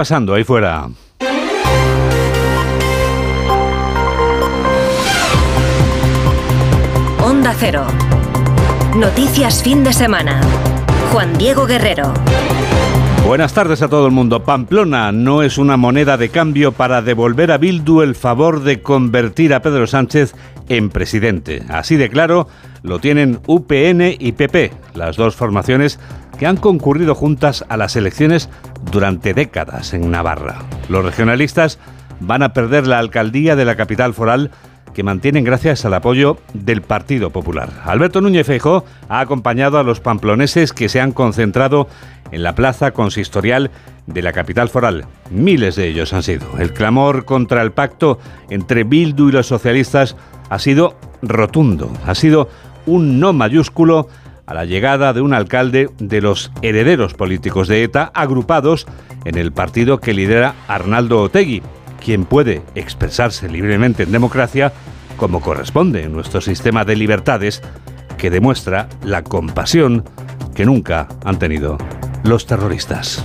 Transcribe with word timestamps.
pasando 0.00 0.32
ahí 0.32 0.44
fuera? 0.44 0.88
Onda 7.22 7.54
Cero. 7.58 7.84
Noticias 8.96 9.62
fin 9.62 9.84
de 9.84 9.92
semana. 9.92 10.40
Juan 11.12 11.36
Diego 11.36 11.66
Guerrero. 11.66 12.14
Buenas 13.26 13.52
tardes 13.52 13.82
a 13.82 13.88
todo 13.88 14.06
el 14.06 14.12
mundo. 14.12 14.42
Pamplona 14.42 15.12
no 15.12 15.42
es 15.42 15.58
una 15.58 15.76
moneda 15.76 16.16
de 16.16 16.30
cambio 16.30 16.72
para 16.72 17.02
devolver 17.02 17.52
a 17.52 17.58
Bildu 17.58 18.00
el 18.00 18.14
favor 18.14 18.62
de 18.62 18.80
convertir 18.80 19.52
a 19.52 19.60
Pedro 19.60 19.86
Sánchez 19.86 20.34
en 20.70 20.88
presidente. 20.88 21.62
Así 21.68 21.96
de 21.96 22.08
claro 22.08 22.48
lo 22.82 23.00
tienen 23.00 23.40
UPN 23.46 24.16
y 24.18 24.32
PP, 24.32 24.72
las 24.94 25.16
dos 25.16 25.36
formaciones 25.36 26.00
que 26.40 26.46
han 26.46 26.56
concurrido 26.56 27.14
juntas 27.14 27.66
a 27.68 27.76
las 27.76 27.96
elecciones 27.96 28.48
durante 28.90 29.34
décadas 29.34 29.92
en 29.92 30.10
Navarra. 30.10 30.60
Los 30.88 31.04
regionalistas 31.04 31.78
van 32.18 32.42
a 32.42 32.54
perder 32.54 32.86
la 32.86 32.98
alcaldía 32.98 33.56
de 33.56 33.66
la 33.66 33.76
capital 33.76 34.14
foral 34.14 34.50
que 34.94 35.02
mantienen 35.02 35.44
gracias 35.44 35.84
al 35.84 35.92
apoyo 35.92 36.38
del 36.54 36.80
Partido 36.80 37.28
Popular. 37.28 37.68
Alberto 37.84 38.22
Núñez 38.22 38.46
Feijóo 38.46 38.86
ha 39.10 39.20
acompañado 39.20 39.78
a 39.78 39.82
los 39.82 40.00
pamploneses 40.00 40.72
que 40.72 40.88
se 40.88 41.02
han 41.02 41.12
concentrado 41.12 41.88
en 42.32 42.42
la 42.42 42.54
plaza 42.54 42.92
consistorial 42.92 43.70
de 44.06 44.22
la 44.22 44.32
capital 44.32 44.70
foral. 44.70 45.04
Miles 45.30 45.76
de 45.76 45.88
ellos 45.88 46.14
han 46.14 46.22
sido. 46.22 46.46
El 46.58 46.72
clamor 46.72 47.26
contra 47.26 47.60
el 47.60 47.72
pacto 47.72 48.18
entre 48.48 48.84
Bildu 48.84 49.28
y 49.28 49.32
los 49.32 49.46
socialistas 49.46 50.16
ha 50.48 50.58
sido 50.58 50.96
rotundo, 51.20 51.92
ha 52.06 52.14
sido 52.14 52.48
un 52.86 53.20
no 53.20 53.34
mayúsculo 53.34 54.08
a 54.50 54.54
la 54.54 54.64
llegada 54.64 55.12
de 55.12 55.20
un 55.20 55.32
alcalde 55.32 55.90
de 56.00 56.20
los 56.20 56.50
herederos 56.60 57.14
políticos 57.14 57.68
de 57.68 57.84
ETA 57.84 58.10
agrupados 58.12 58.84
en 59.24 59.38
el 59.38 59.52
partido 59.52 60.00
que 60.00 60.12
lidera 60.12 60.56
Arnaldo 60.66 61.22
Otegui, 61.22 61.62
quien 62.04 62.24
puede 62.24 62.62
expresarse 62.74 63.48
libremente 63.48 64.02
en 64.02 64.10
democracia 64.10 64.72
como 65.16 65.40
corresponde 65.40 66.02
en 66.02 66.12
nuestro 66.12 66.40
sistema 66.40 66.84
de 66.84 66.96
libertades 66.96 67.62
que 68.18 68.28
demuestra 68.28 68.88
la 69.04 69.22
compasión 69.22 70.04
que 70.52 70.66
nunca 70.66 71.06
han 71.24 71.38
tenido 71.38 71.78
los 72.24 72.44
terroristas. 72.44 73.24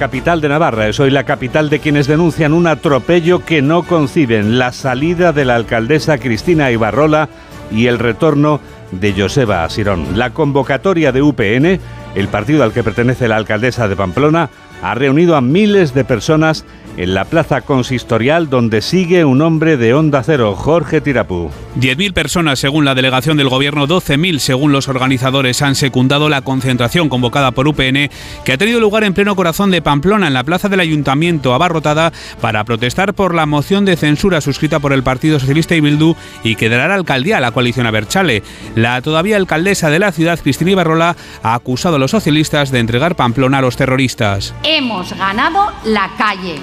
Capital 0.00 0.40
de 0.40 0.48
Navarra 0.48 0.88
es 0.88 0.98
hoy 0.98 1.10
la 1.10 1.24
capital 1.24 1.68
de 1.68 1.78
quienes 1.78 2.06
denuncian 2.06 2.54
un 2.54 2.66
atropello 2.66 3.44
que 3.44 3.60
no 3.60 3.82
conciben, 3.82 4.58
la 4.58 4.72
salida 4.72 5.34
de 5.34 5.44
la 5.44 5.56
alcaldesa 5.56 6.16
Cristina 6.16 6.70
Ibarrola 6.70 7.28
y 7.70 7.86
el 7.86 7.98
retorno 7.98 8.62
de 8.92 9.12
Joseba 9.12 9.62
Asirón. 9.62 10.16
La 10.16 10.30
convocatoria 10.30 11.12
de 11.12 11.20
UPN, 11.20 11.78
el 12.14 12.28
partido 12.28 12.64
al 12.64 12.72
que 12.72 12.82
pertenece 12.82 13.28
la 13.28 13.36
alcaldesa 13.36 13.88
de 13.88 13.96
Pamplona, 13.96 14.48
ha 14.82 14.94
reunido 14.94 15.36
a 15.36 15.42
miles 15.42 15.92
de 15.92 16.06
personas 16.06 16.64
en 16.96 17.14
la 17.14 17.24
plaza 17.24 17.62
consistorial 17.62 18.50
donde 18.50 18.82
sigue 18.82 19.24
un 19.24 19.42
hombre 19.42 19.76
de 19.76 19.94
Onda 19.94 20.22
Cero, 20.22 20.54
Jorge 20.56 21.00
Tirapú. 21.00 21.50
10.000 21.78 22.12
personas 22.12 22.58
según 22.58 22.84
la 22.84 22.94
delegación 22.94 23.36
del 23.36 23.48
gobierno, 23.48 23.86
12.000 23.86 24.38
según 24.38 24.72
los 24.72 24.88
organizadores 24.88 25.62
han 25.62 25.74
secundado 25.76 26.28
la 26.28 26.42
concentración 26.42 27.08
convocada 27.08 27.52
por 27.52 27.68
UPN 27.68 28.10
que 28.44 28.52
ha 28.52 28.58
tenido 28.58 28.80
lugar 28.80 29.04
en 29.04 29.14
pleno 29.14 29.36
corazón 29.36 29.70
de 29.70 29.82
Pamplona 29.82 30.26
en 30.26 30.34
la 30.34 30.44
plaza 30.44 30.68
del 30.68 30.80
ayuntamiento 30.80 31.54
abarrotada 31.54 32.12
para 32.40 32.64
protestar 32.64 33.14
por 33.14 33.34
la 33.34 33.46
moción 33.46 33.84
de 33.84 33.96
censura 33.96 34.40
suscrita 34.40 34.80
por 34.80 34.92
el 34.92 35.02
Partido 35.02 35.38
Socialista 35.38 35.74
y 35.74 35.80
Bildu 35.80 36.16
y 36.42 36.56
que 36.56 36.68
dará 36.68 36.88
la 36.88 36.94
alcaldía 36.94 37.38
a 37.38 37.40
la 37.40 37.52
coalición 37.52 37.86
Aberchale. 37.86 38.42
La 38.74 39.00
todavía 39.00 39.36
alcaldesa 39.36 39.90
de 39.90 39.98
la 39.98 40.12
ciudad, 40.12 40.40
Cristina 40.40 40.72
Ibarrola, 40.72 41.16
ha 41.42 41.54
acusado 41.54 41.96
a 41.96 41.98
los 41.98 42.10
socialistas 42.10 42.70
de 42.70 42.80
entregar 42.80 43.16
Pamplona 43.16 43.58
a 43.58 43.62
los 43.62 43.76
terroristas. 43.76 44.54
Hemos 44.64 45.12
ganado 45.16 45.72
la 45.84 46.10
calle. 46.18 46.56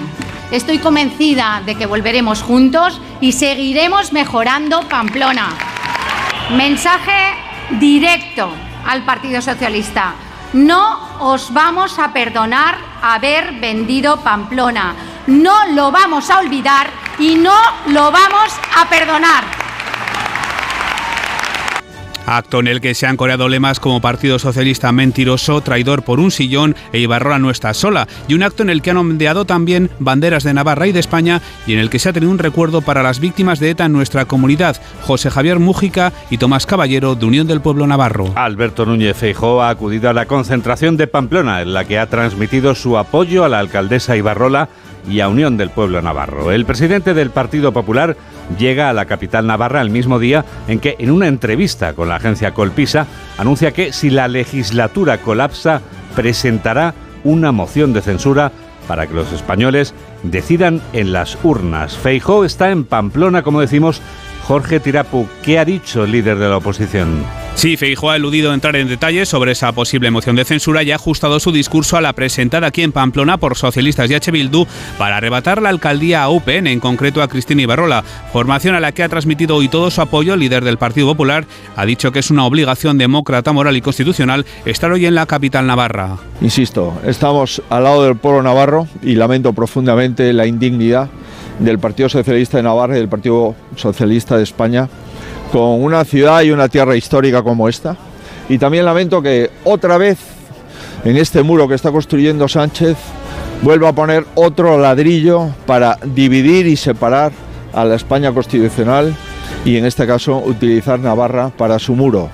Estoy 0.50 0.78
convencida 0.78 1.62
de 1.66 1.74
que 1.74 1.84
volveremos 1.84 2.42
juntos 2.42 3.00
y 3.20 3.32
seguiremos 3.32 4.12
mejorando 4.14 4.88
Pamplona. 4.88 5.50
Mensaje 6.56 7.34
directo 7.78 8.50
al 8.86 9.04
Partido 9.04 9.42
Socialista. 9.42 10.14
No 10.54 11.00
os 11.20 11.52
vamos 11.52 11.98
a 11.98 12.14
perdonar 12.14 12.78
haber 13.02 13.60
vendido 13.60 14.20
Pamplona. 14.20 14.94
No 15.26 15.66
lo 15.72 15.92
vamos 15.92 16.30
a 16.30 16.38
olvidar 16.38 16.88
y 17.18 17.34
no 17.34 17.54
lo 17.88 18.10
vamos 18.10 18.50
a 18.74 18.88
perdonar 18.88 19.67
acto 22.36 22.60
en 22.60 22.66
el 22.66 22.80
que 22.80 22.94
se 22.94 23.06
han 23.06 23.16
coreado 23.16 23.48
lemas 23.48 23.80
como 23.80 24.00
Partido 24.00 24.38
Socialista 24.38 24.92
mentiroso, 24.92 25.60
traidor 25.60 26.02
por 26.02 26.20
un 26.20 26.30
sillón 26.30 26.76
e 26.92 26.98
Ibarrola 26.98 27.38
no 27.38 27.50
está 27.50 27.72
sola, 27.74 28.06
y 28.28 28.34
un 28.34 28.42
acto 28.42 28.62
en 28.62 28.70
el 28.70 28.82
que 28.82 28.90
han 28.90 28.98
ondeado 28.98 29.44
también 29.44 29.90
banderas 29.98 30.44
de 30.44 30.54
Navarra 30.54 30.86
y 30.86 30.92
de 30.92 31.00
España 31.00 31.40
y 31.66 31.72
en 31.72 31.78
el 31.78 31.90
que 31.90 31.98
se 31.98 32.08
ha 32.08 32.12
tenido 32.12 32.30
un 32.30 32.38
recuerdo 32.38 32.82
para 32.82 33.02
las 33.02 33.20
víctimas 33.20 33.60
de 33.60 33.70
ETA 33.70 33.86
en 33.86 33.92
nuestra 33.92 34.26
comunidad, 34.26 34.76
José 35.02 35.30
Javier 35.30 35.58
Mújica 35.58 36.12
y 36.30 36.38
Tomás 36.38 36.66
Caballero 36.66 37.14
de 37.14 37.26
Unión 37.26 37.46
del 37.46 37.60
Pueblo 37.60 37.86
Navarro. 37.86 38.32
Alberto 38.34 38.84
Núñez 38.84 39.16
Feijóo 39.16 39.62
ha 39.62 39.70
acudido 39.70 40.10
a 40.10 40.12
la 40.12 40.26
concentración 40.26 40.96
de 40.96 41.06
Pamplona, 41.06 41.62
en 41.62 41.72
la 41.72 41.84
que 41.84 41.98
ha 41.98 42.06
transmitido 42.06 42.74
su 42.74 42.98
apoyo 42.98 43.44
a 43.44 43.48
la 43.48 43.58
alcaldesa 43.58 44.16
Ibarrola 44.16 44.68
y 45.08 45.20
a 45.20 45.28
Unión 45.28 45.56
del 45.56 45.70
Pueblo 45.70 46.02
Navarro. 46.02 46.52
El 46.52 46.66
presidente 46.66 47.14
del 47.14 47.30
Partido 47.30 47.72
Popular 47.72 48.16
llega 48.58 48.88
a 48.88 48.92
la 48.92 49.06
capital 49.06 49.46
navarra 49.46 49.82
el 49.82 49.90
mismo 49.90 50.18
día 50.18 50.44
en 50.68 50.80
que, 50.80 50.96
en 50.98 51.10
una 51.10 51.28
entrevista 51.28 51.92
con 51.92 52.08
la 52.08 52.16
agencia 52.16 52.54
Colpisa, 52.54 53.06
anuncia 53.36 53.72
que 53.72 53.92
si 53.92 54.10
la 54.10 54.28
legislatura 54.28 55.18
colapsa, 55.18 55.82
presentará 56.14 56.94
una 57.24 57.52
moción 57.52 57.92
de 57.92 58.02
censura 58.02 58.52
para 58.86 59.06
que 59.06 59.14
los 59.14 59.32
españoles 59.32 59.94
decidan 60.22 60.80
en 60.92 61.12
las 61.12 61.38
urnas. 61.42 61.96
Feijó 61.96 62.44
está 62.44 62.70
en 62.70 62.84
Pamplona, 62.84 63.42
como 63.42 63.60
decimos. 63.60 64.00
Jorge 64.48 64.80
Tirapu, 64.80 65.28
¿qué 65.42 65.58
ha 65.58 65.64
dicho 65.66 66.04
el 66.04 66.12
líder 66.12 66.38
de 66.38 66.48
la 66.48 66.56
oposición? 66.56 67.22
Sí, 67.54 67.76
Feijóo 67.76 68.08
ha 68.08 68.16
eludido 68.16 68.54
entrar 68.54 68.76
en 68.76 68.88
detalles 68.88 69.28
sobre 69.28 69.52
esa 69.52 69.72
posible 69.72 70.10
moción 70.10 70.36
de 70.36 70.46
censura 70.46 70.82
y 70.82 70.90
ha 70.90 70.94
ajustado 70.94 71.38
su 71.38 71.52
discurso 71.52 71.98
a 71.98 72.00
la 72.00 72.14
presentada 72.14 72.68
aquí 72.68 72.82
en 72.82 72.92
Pamplona 72.92 73.36
por 73.36 73.58
socialistas 73.58 74.10
y 74.10 74.14
H. 74.14 74.30
Bildu 74.30 74.64
para 74.96 75.18
arrebatar 75.18 75.60
la 75.60 75.68
alcaldía 75.68 76.22
a 76.22 76.30
UPN, 76.30 76.66
en 76.66 76.80
concreto 76.80 77.20
a 77.20 77.28
Cristina 77.28 77.60
Ibarrola, 77.60 78.02
formación 78.32 78.74
a 78.74 78.80
la 78.80 78.92
que 78.92 79.02
ha 79.02 79.10
transmitido 79.10 79.54
hoy 79.54 79.68
todo 79.68 79.90
su 79.90 80.00
apoyo. 80.00 80.32
El 80.32 80.40
líder 80.40 80.64
del 80.64 80.78
Partido 80.78 81.08
Popular 81.08 81.44
ha 81.76 81.84
dicho 81.84 82.10
que 82.10 82.20
es 82.20 82.30
una 82.30 82.46
obligación 82.46 82.96
demócrata, 82.96 83.52
moral 83.52 83.76
y 83.76 83.82
constitucional 83.82 84.46
estar 84.64 84.90
hoy 84.90 85.04
en 85.04 85.14
la 85.14 85.26
capital 85.26 85.66
navarra. 85.66 86.16
Insisto, 86.40 86.98
estamos 87.04 87.60
al 87.68 87.84
lado 87.84 88.02
del 88.02 88.16
pueblo 88.16 88.42
navarro 88.42 88.88
y 89.02 89.14
lamento 89.14 89.52
profundamente 89.52 90.32
la 90.32 90.46
indignidad 90.46 91.10
del 91.58 91.78
Partido 91.78 92.08
Socialista 92.08 92.56
de 92.56 92.62
Navarra 92.62 92.96
y 92.96 93.00
del 93.00 93.08
Partido 93.08 93.54
Socialista 93.76 94.36
de 94.36 94.44
España 94.44 94.88
con 95.52 95.82
una 95.82 96.04
ciudad 96.04 96.42
y 96.42 96.50
una 96.50 96.68
tierra 96.68 96.96
histórica 96.96 97.42
como 97.42 97.68
esta. 97.68 97.96
Y 98.48 98.58
también 98.58 98.84
lamento 98.84 99.22
que 99.22 99.50
otra 99.64 99.98
vez 99.98 100.18
en 101.04 101.16
este 101.16 101.42
muro 101.42 101.68
que 101.68 101.74
está 101.74 101.90
construyendo 101.90 102.48
Sánchez 102.48 102.96
vuelva 103.62 103.88
a 103.88 103.92
poner 103.92 104.24
otro 104.34 104.78
ladrillo 104.78 105.48
para 105.66 105.98
dividir 106.04 106.66
y 106.66 106.76
separar 106.76 107.32
a 107.72 107.84
la 107.84 107.96
España 107.96 108.32
constitucional 108.32 109.14
y 109.64 109.76
en 109.76 109.84
este 109.84 110.06
caso 110.06 110.38
utilizar 110.38 110.98
Navarra 110.98 111.50
para 111.50 111.78
su 111.78 111.94
muro. 111.94 112.30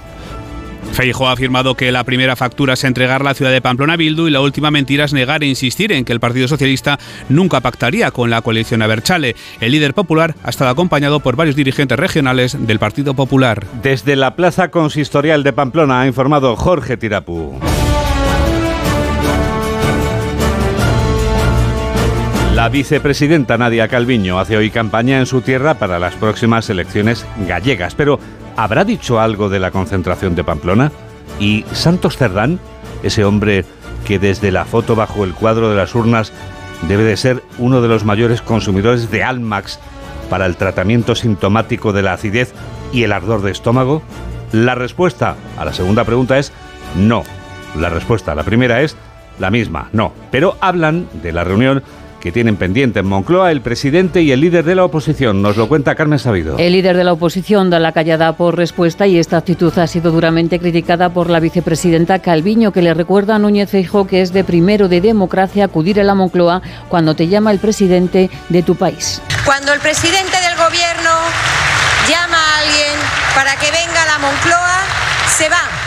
Feijóo 0.93 1.29
ha 1.29 1.33
afirmado 1.33 1.75
que 1.75 1.91
la 1.91 2.05
primera 2.05 2.37
factura 2.37 2.75
es 2.75 2.85
entregar 2.85 3.25
la 3.25 3.35
ciudad 3.35 3.51
de 3.51 3.61
Pamplona 3.61 3.95
a 3.95 3.97
Bildu 3.97 4.29
y 4.29 4.31
la 4.31 4.41
última 4.41 4.71
mentira 4.71 5.05
es 5.05 5.13
negar 5.13 5.43
e 5.43 5.47
insistir 5.47 5.93
en 5.93 6.05
que 6.05 6.13
el 6.13 6.21
Partido 6.21 6.49
Socialista 6.49 6.99
nunca 7.29 7.61
pactaría 7.61 8.11
con 8.11 8.31
la 8.31 8.43
coalición 8.43 8.83
Aberchale. 8.83 9.37
El 9.61 9.73
líder 9.73 9.95
popular 9.95 10.35
ha 10.43 10.51
estado 10.51 10.71
acompañado 10.71 11.21
por 11.21 11.37
varios 11.37 11.57
dirigentes 11.57 11.99
regionales 11.99 12.57
del 12.67 12.79
Partido 12.79 13.15
Popular. 13.15 13.67
Desde 13.83 14.17
la 14.17 14.37
plaza 14.37 14.69
consistorial 14.69 15.43
de 15.43 15.53
Pamplona 15.53 16.03
ha 16.03 16.07
informado 16.07 16.57
Jorge 16.57 16.97
Tirapú. 16.97 17.59
La 22.55 22.69
vicepresidenta 22.69 23.59
Nadia 23.59 23.89
Calviño 23.89 24.39
hace 24.39 24.57
hoy 24.57 24.71
campaña 24.71 25.19
en 25.19 25.27
su 25.27 25.41
tierra 25.41 25.75
para 25.75 25.99
las 25.99 26.15
próximas 26.15 26.71
elecciones 26.71 27.27
gallegas, 27.49 27.97
pero 27.97 28.21
¿Habrá 28.57 28.85
dicho 28.85 29.21
algo 29.21 29.49
de 29.49 29.59
la 29.59 29.71
concentración 29.71 30.35
de 30.35 30.45
Pamplona? 30.45 30.93
¿Y 31.41 31.65
Santos 31.73 32.17
Cerdán, 32.17 32.61
ese 33.03 33.25
hombre 33.25 33.65
que 34.05 34.19
desde 34.19 34.53
la 34.53 34.65
foto 34.65 34.95
bajo 34.95 35.25
el 35.25 35.35
cuadro 35.35 35.71
de 35.71 35.77
las 35.77 35.95
urnas 35.95 36.33
debe 36.89 37.03
de 37.03 37.17
ser 37.17 37.43
uno 37.59 37.81
de 37.81 37.89
los 37.89 38.05
mayores 38.05 38.43
consumidores 38.43 39.11
de 39.11 39.25
Almax 39.25 39.81
para 40.31 40.47
el 40.47 40.57
tratamiento 40.57 41.15
sintomático 41.15 41.93
de 41.93 42.03
la 42.03 42.13
acidez 42.13 42.53
y 42.93 43.03
el 43.03 43.13
ardor 43.13 43.43
de 43.43 43.51
estómago? 43.51 44.03
La 44.53 44.75
respuesta 44.77 45.35
a 45.59 45.65
la 45.65 45.73
segunda 45.73 46.05
pregunta 46.05 46.39
es 46.39 46.53
no. 46.97 47.25
La 47.79 47.89
respuesta 47.89 48.33
a 48.33 48.35
la 48.37 48.45
primera 48.45 48.83
es 48.83 48.97
la 49.41 49.51
misma, 49.51 49.89
no. 49.93 50.13
Pero 50.31 50.57
hablan 50.61 51.09
de 51.23 51.33
la 51.33 51.43
reunión 51.43 51.83
que 52.25 52.33
tienen 52.33 52.57
pendiente 52.57 53.01
en 53.01 53.07
Moncloa 53.07 53.53
el 53.53 53.61
presidente 53.61 54.23
y 54.23 54.33
el 54.33 54.41
líder 54.41 54.65
de 54.65 54.75
la 54.75 54.87
oposición. 54.87 55.43
Nos 55.43 55.59
lo 55.59 55.69
cuenta 55.69 55.95
Carmen 55.95 56.19
Sabido. 56.19 56.57
El 56.57 56.73
líder 56.73 56.97
de 56.97 57.05
la 57.05 57.13
oposición 57.13 57.69
da 57.69 57.79
la 57.79 57.93
callada 57.93 58.33
por 58.33 58.57
respuesta 58.57 59.07
y 59.07 59.19
esta 59.19 59.37
actitud 59.37 59.79
ha 59.79 59.87
sido 59.87 60.11
duramente 60.11 60.59
criticada 60.59 61.11
por 61.11 61.29
la 61.29 61.39
vicepresidenta 61.39 62.21
Calviño, 62.21 62.73
que 62.73 62.81
le 62.81 62.95
recuerda 62.95 63.35
a 63.35 63.39
Núñez 63.39 63.69
Feijóo 63.69 64.07
que 64.07 64.23
es 64.23 64.33
de 64.33 64.43
primero 64.43 64.89
de 64.89 65.03
democracia 65.03 65.67
acudir 65.67 66.01
a 66.01 66.05
la 66.05 66.15
Moncloa 66.15 66.63
cuando 66.89 67.15
te 67.15 67.29
llama 67.29 67.51
el 67.51 67.59
presidente 67.59 68.31
de 68.49 68.63
tu 68.63 68.75
país. 68.75 69.21
Cuando 69.45 69.75
el 69.75 69.81
presidente 69.81 70.39
del 70.41 70.57
gobierno 70.57 71.11
llama 72.09 72.39
a 72.39 72.59
alguien 72.61 73.01
para 73.35 73.55
que 73.57 73.71
venga 73.71 74.03
a 74.03 74.07
la 74.07 74.19
Moncloa, 74.19 74.81
se 75.29 75.51
va. 75.51 75.84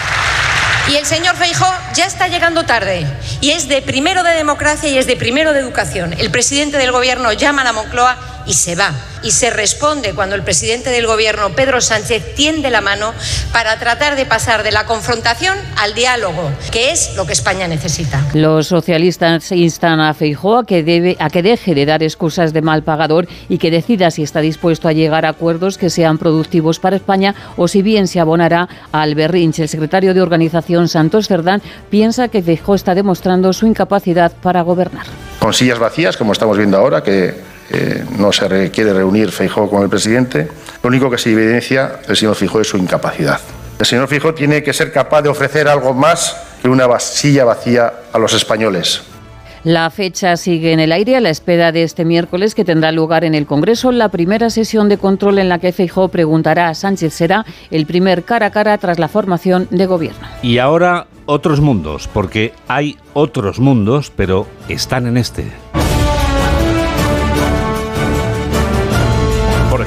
Y 0.89 0.95
el 0.95 1.05
señor 1.05 1.35
Feijóo 1.35 1.73
ya 1.93 2.05
está 2.05 2.29
llegando 2.29 2.65
tarde. 2.65 3.05
Y 3.41 3.51
es 3.51 3.67
de 3.67 3.81
primero 3.81 4.23
de 4.23 4.31
democracia 4.31 4.89
y 4.89 4.97
es 4.97 5.05
de 5.05 5.17
primero 5.17 5.51
de 5.51 5.59
educación. 5.59 6.13
El 6.13 6.31
presidente 6.31 6.77
del 6.77 6.93
gobierno 6.93 7.33
llama 7.33 7.63
a 7.63 7.65
la 7.65 7.73
Moncloa 7.73 8.36
y 8.47 8.53
se 8.53 8.75
va. 8.75 8.91
Y 9.23 9.31
se 9.31 9.49
responde 9.49 10.13
cuando 10.13 10.35
el 10.35 10.43
presidente 10.43 10.89
del 10.89 11.05
gobierno, 11.05 11.49
Pedro 11.51 11.81
Sánchez, 11.81 12.35
tiende 12.35 12.69
la 12.69 12.81
mano 12.81 13.13
para 13.51 13.77
tratar 13.77 14.15
de 14.15 14.25
pasar 14.25 14.63
de 14.63 14.71
la 14.71 14.85
confrontación 14.85 15.57
al 15.77 15.93
diálogo, 15.93 16.51
que 16.71 16.91
es 16.91 17.15
lo 17.15 17.25
que 17.25 17.33
España 17.33 17.67
necesita. 17.67 18.23
Los 18.33 18.67
socialistas 18.67 19.51
instan 19.51 19.99
a 19.99 20.13
Feijóo 20.13 20.59
a 20.59 20.65
que, 20.65 20.83
debe, 20.83 21.17
a 21.19 21.29
que 21.29 21.43
deje 21.43 21.75
de 21.75 21.85
dar 21.85 22.03
excusas 22.03 22.53
de 22.53 22.61
mal 22.61 22.83
pagador 22.83 23.27
y 23.49 23.57
que 23.57 23.71
decida 23.71 24.11
si 24.11 24.23
está 24.23 24.39
dispuesto 24.39 24.87
a 24.87 24.93
llegar 24.93 25.25
a 25.25 25.29
acuerdos 25.29 25.77
que 25.77 25.89
sean 25.89 26.17
productivos 26.17 26.79
para 26.79 26.95
España 26.95 27.35
o 27.57 27.67
si 27.67 27.81
bien 27.81 28.07
se 28.07 28.19
abonará 28.19 28.69
al 28.91 29.15
berrinche. 29.15 29.63
El 29.63 29.69
secretario 29.69 30.13
de 30.13 30.21
organización, 30.21 30.87
Santos 30.87 31.27
Cerdán, 31.27 31.61
piensa 31.89 32.27
que 32.27 32.41
Feijóo 32.41 32.75
está 32.75 32.95
demostrando 32.95 33.51
su 33.51 33.65
incapacidad 33.65 34.31
para 34.31 34.61
gobernar. 34.61 35.05
Con 35.39 35.53
sillas 35.53 35.79
vacías, 35.79 36.17
como 36.17 36.33
estamos 36.33 36.57
viendo 36.57 36.77
ahora, 36.77 37.03
que 37.03 37.46
eh, 37.69 38.03
no 38.17 38.31
se 38.31 38.71
quiere 38.71 38.93
reunir 38.93 39.31
Feijóo 39.31 39.69
con 39.69 39.83
el 39.83 39.89
presidente. 39.89 40.47
Lo 40.83 40.87
único 40.89 41.09
que 41.09 41.17
se 41.17 41.31
evidencia 41.31 41.99
el 42.07 42.15
señor 42.15 42.35
Feijóo 42.35 42.61
es 42.61 42.67
su 42.67 42.77
incapacidad. 42.77 43.39
El 43.79 43.85
señor 43.85 44.07
Feijóo 44.07 44.33
tiene 44.33 44.63
que 44.63 44.73
ser 44.73 44.91
capaz 44.91 45.21
de 45.21 45.29
ofrecer 45.29 45.67
algo 45.67 45.93
más 45.93 46.35
que 46.61 46.69
una 46.69 46.99
silla 46.99 47.45
vacía 47.45 47.93
a 48.11 48.19
los 48.19 48.33
españoles. 48.33 49.01
La 49.63 49.89
fecha 49.89 50.37
sigue 50.37 50.71
en 50.71 50.79
el 50.79 50.91
aire 50.91 51.17
a 51.17 51.19
la 51.19 51.29
espera 51.29 51.71
de 51.71 51.83
este 51.83 52.05
miércoles 52.05 52.55
que 52.55 52.63
tendrá 52.63 52.91
lugar 52.91 53.25
en 53.25 53.35
el 53.35 53.45
Congreso 53.45 53.91
la 53.91 54.09
primera 54.09 54.49
sesión 54.49 54.87
de 54.87 54.97
control 54.97 55.39
en 55.39 55.49
la 55.49 55.59
que 55.59 55.73
Feijóo 55.73 56.07
preguntará 56.07 56.69
a 56.69 56.73
Sánchez 56.73 57.13
será 57.13 57.45
el 57.69 57.85
primer 57.85 58.23
cara 58.23 58.45
a 58.45 58.51
cara 58.51 58.77
tras 58.77 58.97
la 58.97 59.09
formación 59.09 59.67
de 59.69 59.85
gobierno. 59.85 60.25
Y 60.41 60.59
ahora 60.59 61.07
otros 61.25 61.59
mundos, 61.59 62.07
porque 62.13 62.53
hay 62.67 62.97
otros 63.13 63.59
mundos, 63.59 64.11
pero 64.15 64.47
están 64.69 65.05
en 65.05 65.17
este. 65.17 65.51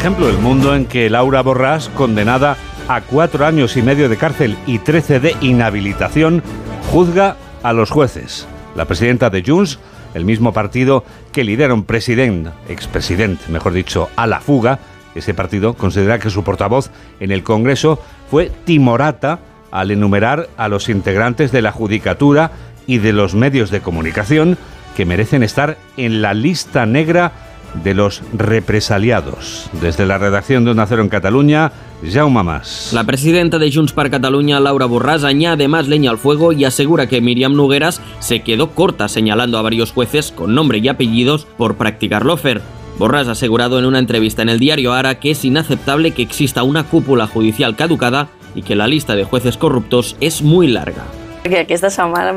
Ejemplo, 0.01 0.31
el 0.31 0.39
mundo 0.39 0.75
en 0.75 0.87
que 0.87 1.11
Laura 1.11 1.43
Borrás, 1.43 1.91
condenada 1.91 2.57
a 2.89 3.03
cuatro 3.03 3.45
años 3.45 3.77
y 3.77 3.83
medio 3.83 4.09
de 4.09 4.17
cárcel 4.17 4.57
y 4.67 4.79
trece 4.79 5.21
de 5.21 5.37
inhabilitación, 5.43 6.43
juzga 6.91 7.37
a 7.63 7.75
los 7.75 7.91
jueces. 7.91 8.49
La 8.75 8.87
presidenta 8.87 9.29
de 9.29 9.45
Junts, 9.47 9.79
el 10.15 10.25
mismo 10.25 10.55
partido 10.55 11.05
que 11.33 11.45
lidera 11.45 11.75
un 11.75 11.85
presidente, 11.85 12.49
expresidente, 12.71 13.45
mejor 13.51 13.75
dicho, 13.75 14.09
a 14.17 14.27
la 14.27 14.41
fuga, 14.41 14.79
ese 15.15 15.35
partido 15.35 15.75
considera 15.75 16.19
que 16.19 16.31
su 16.31 16.45
portavoz 16.45 16.91
en 17.21 17.31
el 17.31 17.43
Congreso 17.43 18.03
fue 18.31 18.51
timorata 18.65 19.41
al 19.71 19.91
enumerar 19.91 20.49
a 20.57 20.69
los 20.69 20.89
integrantes 20.89 21.53
de 21.53 21.61
la 21.61 21.73
Judicatura 21.73 22.53
y 22.87 22.99
de 22.99 23.13
los 23.13 23.35
medios 23.35 23.71
de 23.71 23.83
comunicación 23.83 24.57
que 24.97 25.05
merecen 25.05 25.43
estar 25.43 25.77
en 25.99 26.23
la 26.23 26.33
lista 26.33 26.87
negra 26.87 27.50
de 27.75 27.95
los 27.95 28.23
represaliados. 28.33 29.69
Desde 29.81 30.07
la 30.07 30.19
redacción 30.19 30.65
de 30.65 30.73
Un 30.73 30.81
Acero 30.81 31.03
en 31.03 31.09
Cataluña, 31.09 31.73
Jaume 32.05 32.43
Mas. 32.43 32.91
La 32.93 33.05
presidenta 33.05 33.59
de 33.59 33.71
Junts 33.73 33.93
per 33.93 34.11
Cataluña, 34.11 34.61
Laura 34.61 34.87
Borràs, 34.87 35.25
añade 35.25 35.69
más 35.69 35.89
leña 35.89 36.11
al 36.11 36.19
fuego 36.19 36.53
y 36.53 36.65
asegura 36.65 37.09
que 37.09 37.21
Miriam 37.21 37.55
Nugueras 37.55 38.01
se 38.21 38.43
quedó 38.43 38.71
corta 38.71 39.09
señalando 39.09 39.59
a 39.59 39.63
varios 39.63 39.93
jueces 39.93 40.33
con 40.33 40.55
nombre 40.55 40.79
y 40.79 40.89
apellidos 40.89 41.47
por 41.57 41.77
practicar 41.77 42.25
lofer. 42.25 42.63
Borràs 42.99 43.29
ha 43.29 43.33
asegurado 43.33 43.79
en 43.79 43.87
una 43.87 43.99
entrevista 43.99 44.43
en 44.43 44.49
el 44.49 44.59
diario 44.59 44.93
Ara 44.93 45.17
que 45.17 45.31
es 45.31 45.45
inaceptable 45.45 46.13
que 46.13 46.23
exista 46.23 46.63
una 46.63 46.85
cúpula 46.85 47.27
judicial 47.27 47.77
caducada 47.77 48.29
y 48.55 48.63
que 48.63 48.77
la 48.77 48.89
lista 48.89 49.15
de 49.15 49.25
jueces 49.25 49.57
corruptos 49.57 50.17
es 50.21 50.43
muy 50.43 50.67
larga. 50.67 51.05
Esta 51.45 51.91
semana, 51.91 52.33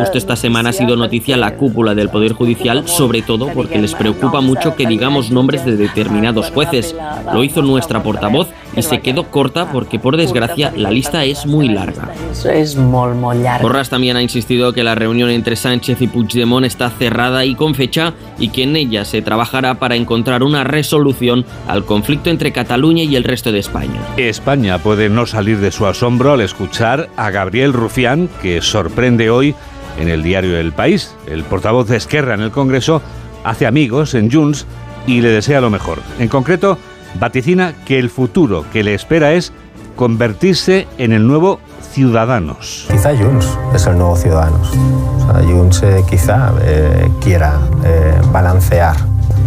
Justo 0.00 0.18
esta 0.18 0.36
semana 0.36 0.70
ha 0.70 0.72
sido 0.72 0.96
noticia 0.96 1.36
la 1.36 1.56
cúpula 1.56 1.94
del 1.94 2.08
Poder 2.08 2.32
Judicial, 2.32 2.86
sobre 2.86 3.22
todo 3.22 3.48
porque 3.48 3.78
les 3.78 3.94
preocupa 3.94 4.40
mucho 4.40 4.76
que 4.76 4.86
digamos 4.86 5.30
nombres 5.30 5.64
de 5.64 5.76
determinados 5.76 6.50
jueces. 6.50 6.94
Lo 7.32 7.42
hizo 7.42 7.62
nuestra 7.62 8.02
portavoz 8.02 8.48
y 8.76 8.82
se 8.82 9.00
quedó 9.00 9.24
corta 9.30 9.72
porque, 9.72 9.98
por 9.98 10.16
desgracia, 10.16 10.72
la 10.76 10.90
lista 10.90 11.24
es 11.24 11.46
muy 11.46 11.68
larga. 11.68 12.10
Es 12.44 12.76
muy, 12.76 13.14
muy 13.14 13.38
larga. 13.38 13.62
Borras 13.62 13.90
también 13.90 14.16
ha 14.16 14.22
insistido 14.22 14.72
que 14.72 14.84
la 14.84 14.94
reunión 14.94 15.30
entre 15.30 15.56
Sánchez 15.56 16.00
y 16.02 16.06
Puigdemont 16.06 16.66
está 16.66 16.90
cerrada 16.90 17.44
y 17.44 17.54
con 17.54 17.74
fecha 17.74 18.14
y 18.38 18.50
que 18.50 18.64
en 18.64 18.76
ella 18.76 19.04
se 19.04 19.22
trabajará 19.22 19.74
para 19.74 19.96
encontrar 19.96 20.42
una 20.42 20.62
resolución 20.62 21.44
al 21.66 21.84
conflicto 21.84 22.30
entre 22.30 22.52
Cataluña 22.52 23.02
y 23.02 23.16
el 23.16 23.24
resto 23.24 23.50
de 23.50 23.58
España. 23.58 24.00
España 24.16 24.78
puede 24.78 25.08
no 25.08 25.26
salir 25.26 25.58
de 25.58 25.72
su 25.72 25.86
asombro 25.86 26.34
al 26.34 26.42
escuchar 26.42 27.08
a 27.16 27.30
Gabriel 27.30 27.46
Gabriel 27.46 27.72
Rufián, 27.72 28.28
que 28.42 28.60
sorprende 28.60 29.30
hoy 29.30 29.54
en 29.98 30.08
el 30.08 30.22
diario 30.22 30.58
El 30.58 30.72
País. 30.72 31.14
El 31.26 31.42
portavoz 31.42 31.88
de 31.88 31.96
Esquerra 31.96 32.34
en 32.34 32.40
el 32.40 32.50
Congreso 32.50 33.00
hace 33.44 33.66
amigos 33.66 34.14
en 34.14 34.30
Junts 34.30 34.66
y 35.06 35.20
le 35.22 35.28
desea 35.28 35.60
lo 35.60 35.70
mejor. 35.70 36.00
En 36.18 36.28
concreto, 36.28 36.76
vaticina 37.18 37.74
que 37.84 37.98
el 37.98 38.10
futuro 38.10 38.64
que 38.72 38.82
le 38.82 38.94
espera 38.94 39.32
es 39.32 39.52
convertirse 39.96 40.86
en 40.98 41.12
el 41.12 41.26
nuevo 41.26 41.60
Ciudadanos. 41.92 42.86
Quizá 42.90 43.16
Junts 43.16 43.48
es 43.74 43.86
el 43.86 43.96
nuevo 43.96 44.16
Ciudadanos. 44.16 44.70
O 44.70 45.32
sea, 45.32 45.42
Junts 45.42 45.82
eh, 45.82 46.04
quizá 46.08 46.52
eh, 46.62 47.10
quiera 47.22 47.58
eh, 47.84 48.14
balancear 48.32 48.96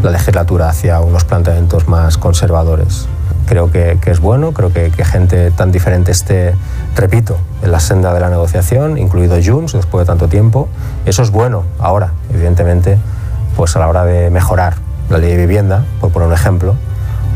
la 0.02 0.12
legislatura 0.12 0.70
hacia 0.70 1.00
unos 1.00 1.26
planteamientos 1.26 1.88
más 1.88 2.18
conservadores 2.18 3.08
creo 3.50 3.72
que, 3.72 3.98
es 4.06 4.20
bueno, 4.20 4.52
creo 4.52 4.72
que, 4.72 4.92
que, 4.92 5.04
gente 5.04 5.50
tan 5.50 5.72
diferente 5.72 6.12
esté, 6.12 6.54
repito, 6.96 7.36
en 7.64 7.72
la 7.72 7.80
senda 7.80 8.14
de 8.14 8.20
la 8.20 8.30
negociación, 8.30 9.00
incluido 9.00 9.38
Junts, 9.44 9.74
después 9.74 10.06
de 10.06 10.06
tanto 10.06 10.28
tiempo. 10.28 10.70
Eso 11.08 11.24
es 11.24 11.32
bueno 11.32 11.64
ahora, 11.80 12.12
evidentemente, 12.32 13.00
pues 13.58 13.76
a 13.76 13.80
la 13.80 13.88
hora 13.88 14.06
de 14.06 14.30
mejorar 14.30 14.76
la 15.10 15.18
ley 15.18 15.32
de 15.32 15.38
vivienda, 15.38 15.84
por 16.00 16.12
poner 16.12 16.28
un 16.28 16.34
ejemplo, 16.36 16.76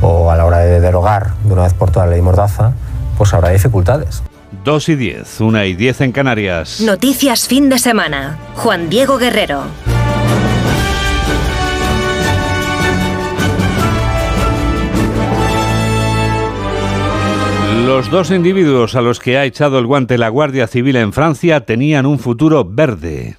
o 0.04 0.30
a 0.30 0.38
la 0.38 0.46
hora 0.46 0.60
de 0.60 0.80
derogar 0.80 1.34
de 1.44 1.54
una 1.54 1.64
vez 1.64 1.74
por 1.74 1.90
todas 1.90 2.08
la 2.08 2.16
ley 2.16 2.22
Mordaza, 2.22 2.74
pues 3.18 3.34
habrá 3.34 3.50
dificultades. 3.50 4.22
2 4.64 4.90
y 4.90 4.96
10, 4.96 5.42
1 5.42 5.66
y 5.66 5.74
10 5.74 6.02
en 6.02 6.12
Canarias. 6.12 6.82
Noticias 6.82 7.48
fin 7.48 7.70
de 7.70 7.80
semana. 7.80 8.38
Juan 8.56 8.90
Diego 8.90 9.18
Guerrero. 9.18 9.64
Los 17.86 18.10
dos 18.10 18.32
individuos 18.32 18.96
a 18.96 19.02
los 19.02 19.20
que 19.20 19.38
ha 19.38 19.44
echado 19.44 19.78
el 19.78 19.86
guante 19.86 20.18
la 20.18 20.30
Guardia 20.30 20.68
Civil 20.68 20.96
en 20.96 21.12
Francia 21.12 21.66
tenían 21.66 22.06
un 22.06 22.18
futuro 22.18 22.64
verde. 22.64 23.38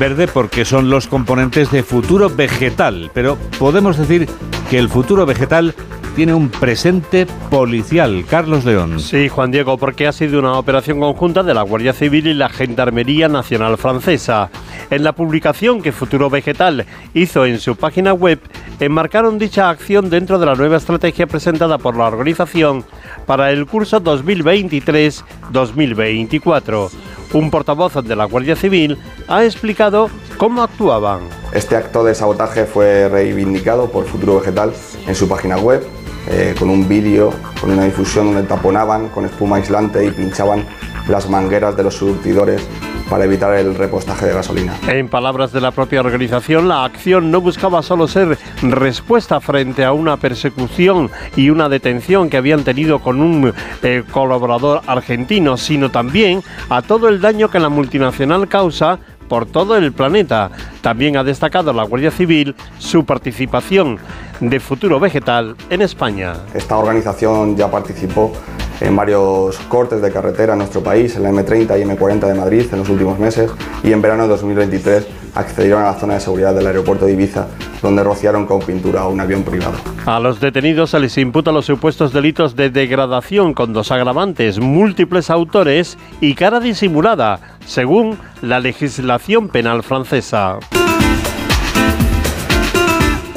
Verde 0.00 0.26
porque 0.28 0.64
son 0.64 0.88
los 0.88 1.08
componentes 1.08 1.70
de 1.70 1.82
futuro 1.82 2.30
vegetal, 2.30 3.10
pero 3.12 3.36
podemos 3.58 3.98
decir 3.98 4.26
que 4.70 4.78
el 4.78 4.88
futuro 4.88 5.26
vegetal 5.26 5.74
tiene 6.16 6.32
un 6.32 6.48
presente 6.48 7.26
policial. 7.50 8.24
Carlos 8.26 8.64
León. 8.64 8.98
Sí, 8.98 9.28
Juan 9.28 9.50
Diego, 9.50 9.76
porque 9.76 10.06
ha 10.06 10.12
sido 10.12 10.38
una 10.38 10.54
operación 10.54 11.00
conjunta 11.00 11.42
de 11.42 11.52
la 11.52 11.60
Guardia 11.60 11.92
Civil 11.92 12.28
y 12.28 12.34
la 12.34 12.48
Gendarmería 12.48 13.28
Nacional 13.28 13.76
Francesa. 13.76 14.48
En 14.88 15.04
la 15.04 15.12
publicación 15.12 15.82
que 15.82 15.92
Futuro 15.92 16.30
Vegetal 16.30 16.86
hizo 17.12 17.44
en 17.44 17.60
su 17.60 17.76
página 17.76 18.14
web, 18.14 18.40
enmarcaron 18.80 19.38
dicha 19.38 19.68
acción 19.68 20.08
dentro 20.08 20.38
de 20.38 20.46
la 20.46 20.54
nueva 20.54 20.78
estrategia 20.78 21.26
presentada 21.26 21.76
por 21.76 21.94
la 21.94 22.06
organización 22.06 22.86
para 23.26 23.52
el 23.52 23.66
curso 23.66 24.02
2023-2024. 24.02 26.90
Un 27.32 27.50
portavoz 27.50 27.94
de 27.94 28.16
la 28.16 28.24
Guardia 28.24 28.56
Civil 28.56 28.98
ha 29.28 29.44
explicado 29.44 30.10
cómo 30.36 30.62
actuaban. 30.62 31.20
Este 31.52 31.76
acto 31.76 32.02
de 32.02 32.14
sabotaje 32.14 32.64
fue 32.64 33.08
reivindicado 33.08 33.88
por 33.88 34.04
Futuro 34.06 34.40
Vegetal 34.40 34.72
en 35.06 35.14
su 35.14 35.28
página 35.28 35.56
web 35.56 35.86
eh, 36.28 36.54
con 36.58 36.68
un 36.70 36.88
vídeo, 36.88 37.32
con 37.60 37.70
una 37.70 37.84
difusión 37.84 38.26
donde 38.26 38.48
taponaban 38.48 39.08
con 39.10 39.24
espuma 39.26 39.56
aislante 39.56 40.04
y 40.04 40.10
pinchaban 40.10 40.66
las 41.08 41.30
mangueras 41.30 41.76
de 41.76 41.84
los 41.84 41.94
surtidores 41.94 42.66
para 43.10 43.24
evitar 43.24 43.52
el 43.54 43.74
repostaje 43.74 44.26
de 44.26 44.32
gasolina. 44.32 44.74
En 44.86 45.08
palabras 45.08 45.52
de 45.52 45.60
la 45.60 45.72
propia 45.72 46.00
organización, 46.00 46.68
la 46.68 46.84
acción 46.84 47.30
no 47.30 47.40
buscaba 47.40 47.82
solo 47.82 48.06
ser 48.06 48.38
respuesta 48.62 49.40
frente 49.40 49.84
a 49.84 49.92
una 49.92 50.16
persecución 50.16 51.10
y 51.36 51.50
una 51.50 51.68
detención 51.68 52.30
que 52.30 52.36
habían 52.36 52.62
tenido 52.62 53.00
con 53.00 53.20
un 53.20 53.52
eh, 53.82 54.04
colaborador 54.12 54.82
argentino, 54.86 55.56
sino 55.56 55.90
también 55.90 56.42
a 56.68 56.82
todo 56.82 57.08
el 57.08 57.20
daño 57.20 57.50
que 57.50 57.58
la 57.58 57.68
multinacional 57.68 58.48
causa 58.48 59.00
por 59.28 59.46
todo 59.46 59.76
el 59.76 59.92
planeta. 59.92 60.50
También 60.80 61.16
ha 61.16 61.24
destacado 61.24 61.72
la 61.72 61.84
Guardia 61.84 62.10
Civil 62.10 62.54
su 62.78 63.04
participación 63.04 63.98
de 64.40 64.60
Futuro 64.60 64.98
Vegetal 64.98 65.56
en 65.68 65.82
España. 65.82 66.34
Esta 66.54 66.76
organización 66.76 67.56
ya 67.56 67.70
participó 67.70 68.32
en 68.80 68.96
varios 68.96 69.58
cortes 69.68 70.00
de 70.02 70.10
carretera 70.10 70.54
en 70.54 70.58
nuestro 70.58 70.82
país, 70.82 71.16
en 71.16 71.22
la 71.22 71.30
M30 71.30 71.78
y 71.78 71.84
M40 71.84 72.26
de 72.26 72.34
Madrid 72.34 72.66
en 72.72 72.78
los 72.78 72.88
últimos 72.88 73.18
meses 73.18 73.50
y 73.82 73.92
en 73.92 74.02
verano 74.02 74.24
de 74.24 74.30
2023 74.30 75.06
accedieron 75.34 75.82
a 75.82 75.86
la 75.86 75.94
zona 75.94 76.14
de 76.14 76.20
seguridad 76.20 76.54
del 76.54 76.66
aeropuerto 76.66 77.06
de 77.06 77.12
Ibiza, 77.12 77.46
donde 77.82 78.02
rociaron 78.02 78.46
con 78.46 78.60
pintura 78.60 79.06
un 79.06 79.20
avión 79.20 79.42
privado. 79.42 79.74
A 80.06 80.18
los 80.18 80.40
detenidos 80.40 80.90
se 80.90 81.00
les 81.00 81.16
imputa 81.18 81.52
los 81.52 81.66
supuestos 81.66 82.12
delitos 82.12 82.56
de 82.56 82.70
degradación 82.70 83.54
con 83.54 83.72
dos 83.72 83.90
agravantes, 83.90 84.58
múltiples 84.58 85.30
autores 85.30 85.98
y 86.20 86.34
cara 86.34 86.60
disimulada, 86.60 87.56
según 87.66 88.18
la 88.42 88.60
legislación 88.60 89.48
penal 89.48 89.82
francesa. 89.82 90.58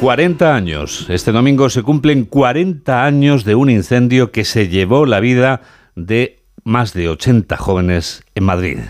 40 0.04 0.54
años. 0.54 1.06
Este 1.08 1.32
domingo 1.32 1.70
se 1.70 1.82
cumplen 1.82 2.26
40 2.26 3.06
años 3.06 3.42
de 3.46 3.54
un 3.54 3.70
incendio 3.70 4.32
que 4.32 4.44
se 4.44 4.68
llevó 4.68 5.06
la 5.06 5.18
vida 5.18 5.62
de 5.96 6.42
más 6.62 6.92
de 6.92 7.08
80 7.08 7.56
jóvenes 7.56 8.22
en 8.34 8.44
Madrid. 8.44 8.80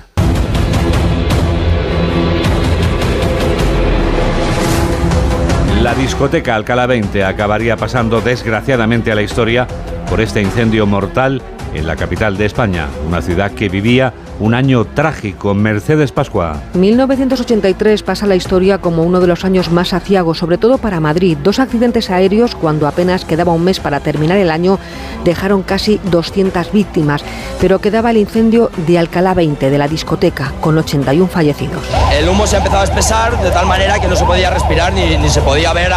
La 5.83 5.94
discoteca 5.94 6.56
Alcalá 6.56 6.88
20 6.88 7.23
acabaría 7.23 7.76
pasando 7.76 8.21
desgraciadamente 8.21 9.12
a 9.12 9.14
la 9.14 9.23
historia 9.23 9.68
por 10.11 10.21
este 10.21 10.42
incendio 10.42 10.85
mortal 10.85 11.40
en 11.75 11.87
la 11.87 11.94
capital 11.94 12.37
de 12.37 12.47
España, 12.47 12.88
una 13.06 13.23
ciudad 13.23 13.52
que 13.52 13.68
vivía 13.68 14.12
un 14.41 14.55
año 14.55 14.85
trágico. 14.85 15.55
Mercedes 15.55 16.12
Pascua. 16.12 16.61
1983 16.75 18.03
pasa 18.03 18.26
la 18.26 18.37
historia 18.37 18.79
como 18.79 19.03
uno 19.03 19.21
de 19.21 19.26
los 19.26 19.45
años 19.45 19.71
más 19.71 19.93
aciagos, 19.93 20.38
sobre 20.38 20.59
todo 20.59 20.79
para 20.79 21.00
Madrid. 21.00 21.37
Dos 21.43 21.59
accidentes 21.59 22.11
aéreos, 22.11 22.55
cuando 22.55 22.87
apenas 22.87 23.25
quedaba 23.25 23.53
un 23.53 23.64
mes 23.64 23.81
para 23.81 24.00
terminar 24.00 24.38
el 24.38 24.50
año, 24.50 24.79
dejaron 25.25 25.62
casi 25.62 26.00
200 26.11 26.73
víctimas. 26.73 27.25
Pero 27.61 27.81
quedaba 27.81 28.11
el 28.11 28.17
incendio 28.17 28.71
de 28.87 28.99
Alcalá 28.99 29.35
20, 29.35 29.71
de 29.71 29.79
la 29.79 29.88
discoteca, 29.88 30.53
con 30.61 30.76
81 30.76 31.29
fallecidos. 31.29 31.83
El 32.12 32.29
humo 32.29 32.47
se 32.47 32.57
ha 32.57 32.59
empezado 32.59 32.83
a 32.83 32.85
espesar 32.85 33.41
de 33.43 33.50
tal 33.50 33.67
manera 33.67 34.00
que 34.00 34.09
no 34.09 34.17
se 34.17 34.25
podía 34.25 34.50
respirar 34.50 34.93
ni, 34.93 35.29
se 35.29 35.41
podía 35.41 35.73
ver 35.73 35.93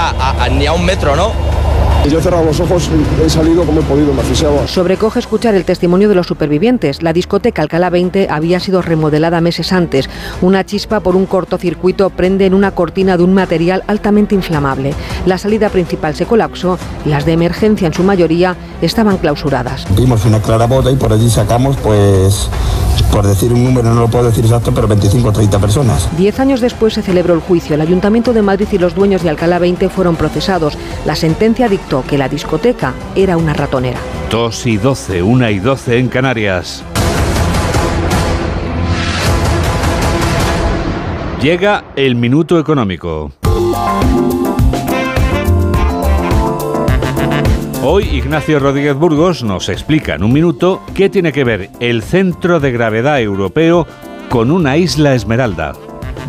ni 0.51 0.65
a 0.65 0.74
un 0.74 0.86
metro, 0.86 1.15
¿no? 1.15 1.32
Yo 2.09 2.19
he 2.19 2.21
cerrado 2.21 2.45
los 2.45 2.59
ojos, 2.59 2.89
he 3.23 3.29
salido 3.29 3.65
como 3.65 3.81
he 3.81 3.83
podido, 3.83 4.13
me 4.13 4.21
asfixiaba. 4.21 4.65
Sobrecoge 4.67 5.19
escuchar 5.19 5.55
el 5.55 5.65
testimonio 5.65 6.07
de 6.07 6.15
los 6.15 6.27
supervivientes. 6.27 7.01
La 7.01 7.11
discoteca 7.11 7.61
Alcalá 7.61 7.89
20 7.89 8.27
había 8.29 8.59
sido 8.61 8.81
remodelada 8.81 9.41
meses 9.41 9.73
antes. 9.73 10.09
Una 10.41 10.65
chispa 10.65 11.01
por 11.01 11.17
un 11.17 11.25
cortocircuito 11.25 12.09
prende 12.09 12.45
en 12.45 12.53
una 12.53 12.71
cortina 12.71 13.17
de 13.17 13.23
un 13.23 13.33
material 13.33 13.83
altamente 13.87 14.35
inflamable. 14.35 14.93
La 15.25 15.37
salida 15.37 15.69
principal 15.69 16.15
se 16.15 16.25
colapsó, 16.25 16.79
las 17.05 17.25
de 17.25 17.33
emergencia 17.33 17.87
en 17.87 17.93
su 17.93 18.03
mayoría 18.03 18.55
estaban 18.81 19.17
clausuradas. 19.17 19.85
Vimos 19.95 20.23
una 20.25 20.41
clara 20.41 20.65
boda 20.65 20.91
y 20.91 20.95
por 20.95 21.11
allí 21.11 21.29
sacamos 21.29 21.75
pues 21.77 22.49
por 23.11 23.25
decir 23.25 23.51
un 23.53 23.63
número, 23.63 23.93
no 23.93 24.01
lo 24.01 24.07
puedo 24.09 24.25
decir 24.25 24.45
exacto, 24.45 24.71
pero 24.73 24.87
25 24.87 25.29
o 25.29 25.31
30 25.31 25.59
personas. 25.59 26.09
Diez 26.17 26.39
años 26.39 26.61
después 26.61 26.93
se 26.93 27.01
celebró 27.01 27.33
el 27.33 27.39
juicio. 27.39 27.75
El 27.75 27.81
Ayuntamiento 27.81 28.33
de 28.33 28.41
Madrid 28.41 28.67
y 28.71 28.77
los 28.77 28.95
dueños 28.95 29.23
de 29.23 29.29
Alcalá 29.29 29.59
20 29.59 29.89
fueron 29.89 30.15
procesados. 30.15 30.77
La 31.05 31.15
sentencia 31.15 31.69
dictó 31.69 31.87
que 31.88 32.17
la 32.17 32.27
discoteca 32.27 32.94
era 33.15 33.38
una 33.38 33.53
ratonera. 33.53 34.00
2 34.29 34.65
y 34.67 34.77
12, 34.77 35.24
1 35.24 35.50
y 35.50 35.60
12 35.60 35.98
en 36.00 36.10
Canarias. 36.10 36.84
Llega 41.41 41.86
el 41.96 42.15
minuto 42.15 42.60
económico. 42.60 43.32
Hoy 47.84 48.03
Ignacio 48.03 48.60
Rodríguez 48.60 48.96
Burgos 48.96 49.44
nos 49.44 49.70
explica 49.70 50.15
en 50.15 50.24
un 50.24 50.34
minuto 50.34 50.82
qué 50.94 51.10
tiene 51.10 51.32
que 51.32 51.46
ver 51.46 51.70
el 51.79 52.01
centro 52.01 52.60
de 52.60 52.74
gravedad 52.74 53.22
europeo 53.22 53.88
con 54.29 54.51
una 54.51 54.75
isla 54.75 55.13
esmeralda. 55.13 55.74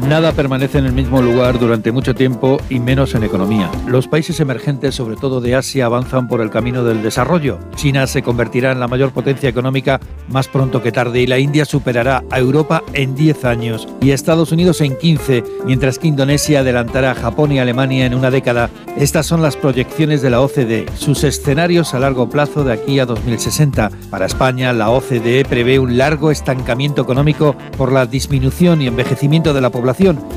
Nada 0.07 0.33
permanece 0.33 0.79
en 0.79 0.87
el 0.87 0.93
mismo 0.93 1.21
lugar 1.21 1.59
durante 1.59 1.93
mucho 1.93 2.15
tiempo 2.15 2.59
y 2.71 2.79
menos 2.79 3.15
en 3.15 3.25
economía. 3.25 3.71
Los 3.87 4.07
países 4.07 4.39
emergentes, 4.41 4.95
sobre 4.95 5.17
todo 5.17 5.41
de 5.41 5.55
Asia, 5.55 5.87
avanzan 5.87 6.29
por 6.29 6.41
el 6.41 6.51
camino 6.51 6.85
del 6.85 7.03
desarrollo. 7.03 7.59
China 7.75 8.07
se 8.07 8.23
convertirá 8.23 8.73
en 8.73 8.81
la 8.81 8.89
mayor 8.89 9.11
potencia 9.11 9.49
económica 9.49 10.01
más 10.29 10.49
pronto 10.49 10.83
que 10.83 10.93
tarde 10.93 11.21
y 11.21 11.27
la 11.27 11.39
India 11.39 11.65
superará 11.65 12.23
a 12.31 12.39
Europa 12.39 12.85
en 12.95 13.15
10 13.15 13.45
años 13.45 13.89
y 14.01 14.13
a 14.13 14.15
Estados 14.15 14.53
Unidos 14.53 14.81
en 14.81 14.97
15, 14.97 15.45
mientras 15.67 15.99
que 15.99 16.09
Indonesia 16.09 16.61
adelantará 16.61 17.11
a 17.11 17.15
Japón 17.15 17.53
y 17.53 17.59
Alemania 17.59 18.07
en 18.07 18.15
una 18.15 18.31
década. 18.31 18.71
Estas 18.97 19.27
son 19.27 19.43
las 19.43 19.57
proyecciones 19.57 20.23
de 20.23 20.31
la 20.31 20.41
OCDE, 20.41 20.87
sus 20.97 21.25
escenarios 21.25 21.95
a 21.95 21.99
largo 21.99 22.29
plazo 22.29 22.65
de 22.65 22.73
aquí 22.73 22.99
a 22.99 23.07
2060. 23.07 23.91
Para 24.11 24.27
España, 24.27 24.73
la 24.73 24.91
OCDE 24.91 25.45
prevé 25.45 25.79
un 25.79 25.99
largo 25.99 26.31
estancamiento 26.31 27.03
económico 27.03 27.57
por 27.77 27.93
la 27.93 28.07
disminución 28.07 28.81
y 28.81 28.87
envejecimiento 28.87 29.53
de 29.55 29.61
la 29.61 29.71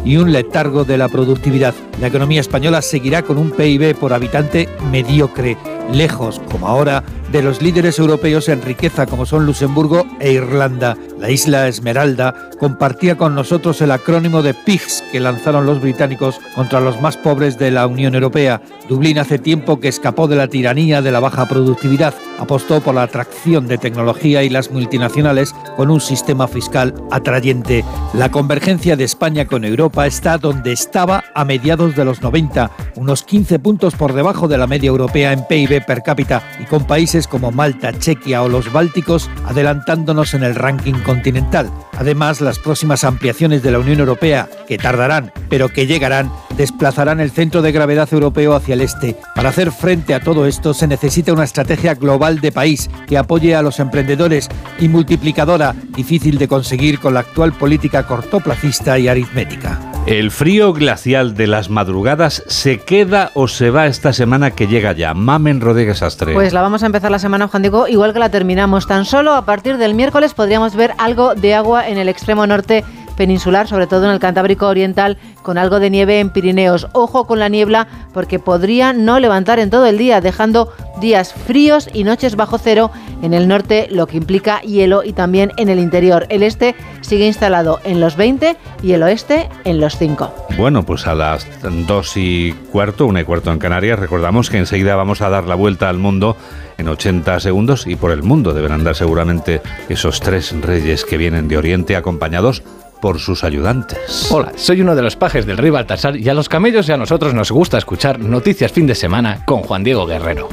y 0.05 0.17
un 0.17 0.31
letargo 0.31 0.85
de 0.85 0.97
la 0.97 1.09
productividad. 1.09 1.73
La 1.99 2.07
economía 2.07 2.41
española 2.41 2.81
seguirá 2.81 3.23
con 3.23 3.37
un 3.37 3.51
PIB 3.51 3.95
por 3.95 4.13
habitante 4.13 4.69
mediocre, 4.91 5.57
lejos, 5.91 6.41
como 6.51 6.67
ahora, 6.67 7.03
de 7.31 7.41
los 7.41 7.61
líderes 7.61 7.99
europeos 7.99 8.49
en 8.49 8.61
riqueza 8.61 9.05
como 9.05 9.25
son 9.25 9.45
Luxemburgo 9.45 10.05
e 10.19 10.31
Irlanda. 10.31 10.97
La 11.21 11.29
isla 11.29 11.67
Esmeralda 11.67 12.33
compartía 12.59 13.15
con 13.15 13.35
nosotros 13.35 13.79
el 13.81 13.91
acrónimo 13.91 14.41
de 14.41 14.55
PIGS 14.55 15.03
que 15.11 15.19
lanzaron 15.19 15.67
los 15.67 15.79
británicos 15.79 16.41
contra 16.55 16.79
los 16.79 16.99
más 16.99 17.15
pobres 17.15 17.59
de 17.59 17.69
la 17.69 17.85
Unión 17.85 18.15
Europea. 18.15 18.59
Dublín 18.89 19.19
hace 19.19 19.37
tiempo 19.37 19.79
que 19.79 19.87
escapó 19.87 20.27
de 20.27 20.35
la 20.35 20.47
tiranía 20.47 21.03
de 21.03 21.11
la 21.11 21.19
baja 21.19 21.47
productividad, 21.47 22.15
apostó 22.39 22.81
por 22.81 22.95
la 22.95 23.03
atracción 23.03 23.67
de 23.67 23.77
tecnología 23.77 24.41
y 24.41 24.49
las 24.49 24.71
multinacionales 24.71 25.53
con 25.77 25.91
un 25.91 26.01
sistema 26.01 26.47
fiscal 26.47 26.95
atrayente. 27.11 27.85
La 28.15 28.31
convergencia 28.31 28.95
de 28.95 29.03
España 29.03 29.45
con 29.45 29.63
Europa 29.63 30.07
está 30.07 30.39
donde 30.39 30.71
estaba 30.71 31.23
a 31.35 31.45
mediados 31.45 31.95
de 31.95 32.03
los 32.03 32.23
90, 32.23 32.71
unos 32.95 33.23
15 33.23 33.59
puntos 33.59 33.95
por 33.95 34.13
debajo 34.13 34.47
de 34.47 34.57
la 34.57 34.67
media 34.67 34.89
europea 34.89 35.33
en 35.33 35.45
PIB 35.45 35.85
per 35.85 36.03
cápita 36.03 36.43
y 36.59 36.65
con 36.65 36.85
países 36.85 37.27
como 37.27 37.51
Malta, 37.51 37.97
Chequia 37.97 38.43
o 38.43 38.49
los 38.49 38.71
Bálticos 38.71 39.29
adelantándonos 39.45 40.33
en 40.33 40.43
el 40.43 40.55
ranking 40.55 40.95
continental. 41.03 41.71
Además, 41.97 42.41
las 42.41 42.59
próximas 42.59 43.03
ampliaciones 43.03 43.61
de 43.63 43.71
la 43.71 43.79
Unión 43.79 43.99
Europea, 43.99 44.49
que 44.67 44.77
tardarán, 44.77 45.31
pero 45.49 45.69
que 45.69 45.85
llegarán, 45.85 46.31
desplazarán 46.57 47.19
el 47.19 47.31
centro 47.31 47.61
de 47.61 47.71
gravedad 47.71 48.09
europeo 48.11 48.55
hacia 48.55 48.73
el 48.73 48.81
este. 48.81 49.15
Para 49.35 49.49
hacer 49.49 49.71
frente 49.71 50.13
a 50.13 50.19
todo 50.19 50.45
esto 50.45 50.73
se 50.73 50.87
necesita 50.87 51.33
una 51.33 51.43
estrategia 51.43 51.93
global 51.93 52.39
de 52.39 52.51
país 52.51 52.89
que 53.07 53.17
apoye 53.17 53.55
a 53.55 53.61
los 53.61 53.79
emprendedores 53.79 54.49
y 54.79 54.87
multiplicadora, 54.87 55.75
difícil 55.95 56.37
de 56.37 56.47
conseguir 56.47 56.99
con 56.99 57.13
la 57.13 57.21
actual 57.21 57.53
política 57.53 58.07
cortoplacista 58.07 58.97
y 58.97 59.07
aritmética. 59.07 59.90
¿El 60.07 60.31
frío 60.31 60.73
glacial 60.73 61.35
de 61.35 61.45
las 61.45 61.69
madrugadas 61.69 62.43
se 62.47 62.79
queda 62.79 63.29
o 63.35 63.47
se 63.47 63.69
va 63.69 63.85
esta 63.85 64.13
semana 64.13 64.49
que 64.49 64.65
llega 64.65 64.93
ya? 64.93 65.13
Mamen 65.13 65.61
Rodríguez 65.61 66.01
Astre. 66.01 66.33
Pues 66.33 66.53
la 66.53 66.61
vamos 66.63 66.81
a 66.81 66.87
empezar 66.87 67.11
la 67.11 67.19
semana, 67.19 67.47
Juan 67.47 67.61
Diego, 67.61 67.87
igual 67.87 68.11
que 68.11 68.17
la 68.17 68.29
terminamos. 68.29 68.87
Tan 68.87 69.05
solo 69.05 69.33
a 69.35 69.45
partir 69.45 69.77
del 69.77 69.93
miércoles 69.93 70.33
podríamos 70.33 70.75
ver 70.75 70.93
algo 70.97 71.35
de 71.35 71.53
agua 71.53 71.87
en 71.87 71.99
el 71.99 72.09
extremo 72.09 72.47
norte 72.47 72.83
peninsular, 73.11 73.67
sobre 73.67 73.87
todo 73.87 74.05
en 74.05 74.11
el 74.11 74.19
Cantábrico 74.19 74.67
Oriental, 74.67 75.17
con 75.43 75.57
algo 75.57 75.79
de 75.79 75.89
nieve 75.89 76.19
en 76.19 76.29
Pirineos. 76.29 76.87
Ojo 76.93 77.27
con 77.27 77.39
la 77.39 77.49
niebla 77.49 77.87
porque 78.13 78.39
podría 78.39 78.93
no 78.93 79.19
levantar 79.19 79.59
en 79.59 79.69
todo 79.69 79.85
el 79.85 79.97
día, 79.97 80.21
dejando 80.21 80.71
días 80.99 81.33
fríos 81.33 81.89
y 81.93 82.03
noches 82.03 82.35
bajo 82.35 82.57
cero 82.57 82.91
en 83.21 83.33
el 83.33 83.47
norte, 83.47 83.87
lo 83.91 84.07
que 84.07 84.17
implica 84.17 84.61
hielo 84.61 85.03
y 85.03 85.13
también 85.13 85.51
en 85.57 85.69
el 85.69 85.79
interior. 85.79 86.25
El 86.29 86.43
este 86.43 86.75
sigue 87.01 87.25
instalado 87.25 87.79
en 87.83 87.99
los 87.99 88.15
20 88.15 88.55
y 88.83 88.93
el 88.93 89.03
oeste 89.03 89.49
en 89.63 89.79
los 89.79 89.97
5. 89.97 90.33
Bueno, 90.57 90.83
pues 90.83 91.07
a 91.07 91.15
las 91.15 91.47
2 91.61 92.17
y 92.17 92.53
cuarto, 92.71 93.05
una 93.05 93.21
y 93.21 93.23
cuarto 93.23 93.51
en 93.51 93.59
Canarias, 93.59 93.99
recordamos 93.99 94.49
que 94.49 94.57
enseguida 94.57 94.95
vamos 94.95 95.21
a 95.21 95.29
dar 95.29 95.45
la 95.45 95.55
vuelta 95.55 95.89
al 95.89 95.97
mundo 95.97 96.37
en 96.77 96.87
80 96.87 97.39
segundos 97.39 97.85
y 97.87 97.95
por 97.95 98.11
el 98.11 98.23
mundo 98.23 98.53
deben 98.53 98.71
andar 98.71 98.95
seguramente 98.95 99.61
esos 99.89 100.19
tres 100.19 100.53
reyes 100.61 101.05
que 101.05 101.17
vienen 101.17 101.47
de 101.47 101.57
Oriente 101.57 101.95
acompañados 101.95 102.63
por 103.01 103.19
sus 103.19 103.43
ayudantes. 103.43 104.31
Hola, 104.31 104.53
soy 104.55 104.81
uno 104.81 104.95
de 104.95 105.01
los 105.01 105.17
pajes 105.17 105.45
del 105.45 105.57
rey 105.57 105.71
Baltasar 105.71 106.15
y 106.15 106.29
a 106.29 106.33
los 106.33 106.47
camellos 106.47 106.87
y 106.87 106.93
a 106.93 106.97
nosotros 106.97 107.33
nos 107.33 107.51
gusta 107.51 107.77
escuchar 107.77 108.19
Noticias 108.19 108.71
Fin 108.71 108.87
de 108.87 108.95
Semana 108.95 109.43
con 109.45 109.61
Juan 109.63 109.83
Diego 109.83 110.05
Guerrero. 110.05 110.47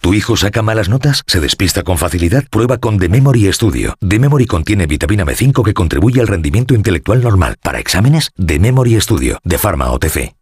¿Tu 0.00 0.14
hijo 0.14 0.36
saca 0.36 0.62
malas 0.62 0.88
notas? 0.88 1.22
¿Se 1.26 1.40
despista 1.40 1.84
con 1.84 1.96
facilidad? 1.96 2.44
Prueba 2.50 2.78
con 2.78 2.98
The 2.98 3.08
Memory 3.08 3.52
Studio. 3.52 3.94
The 4.06 4.18
Memory 4.18 4.46
contiene 4.46 4.86
vitamina 4.86 5.24
B5 5.24 5.62
que 5.64 5.74
contribuye 5.74 6.20
al 6.20 6.26
rendimiento 6.26 6.74
intelectual 6.74 7.22
normal. 7.22 7.56
Para 7.62 7.78
exámenes, 7.78 8.30
The 8.36 8.58
Memory 8.58 9.00
Studio, 9.00 9.38
de 9.44 9.58
Pharma 9.58 9.90
OTC. 9.90 10.41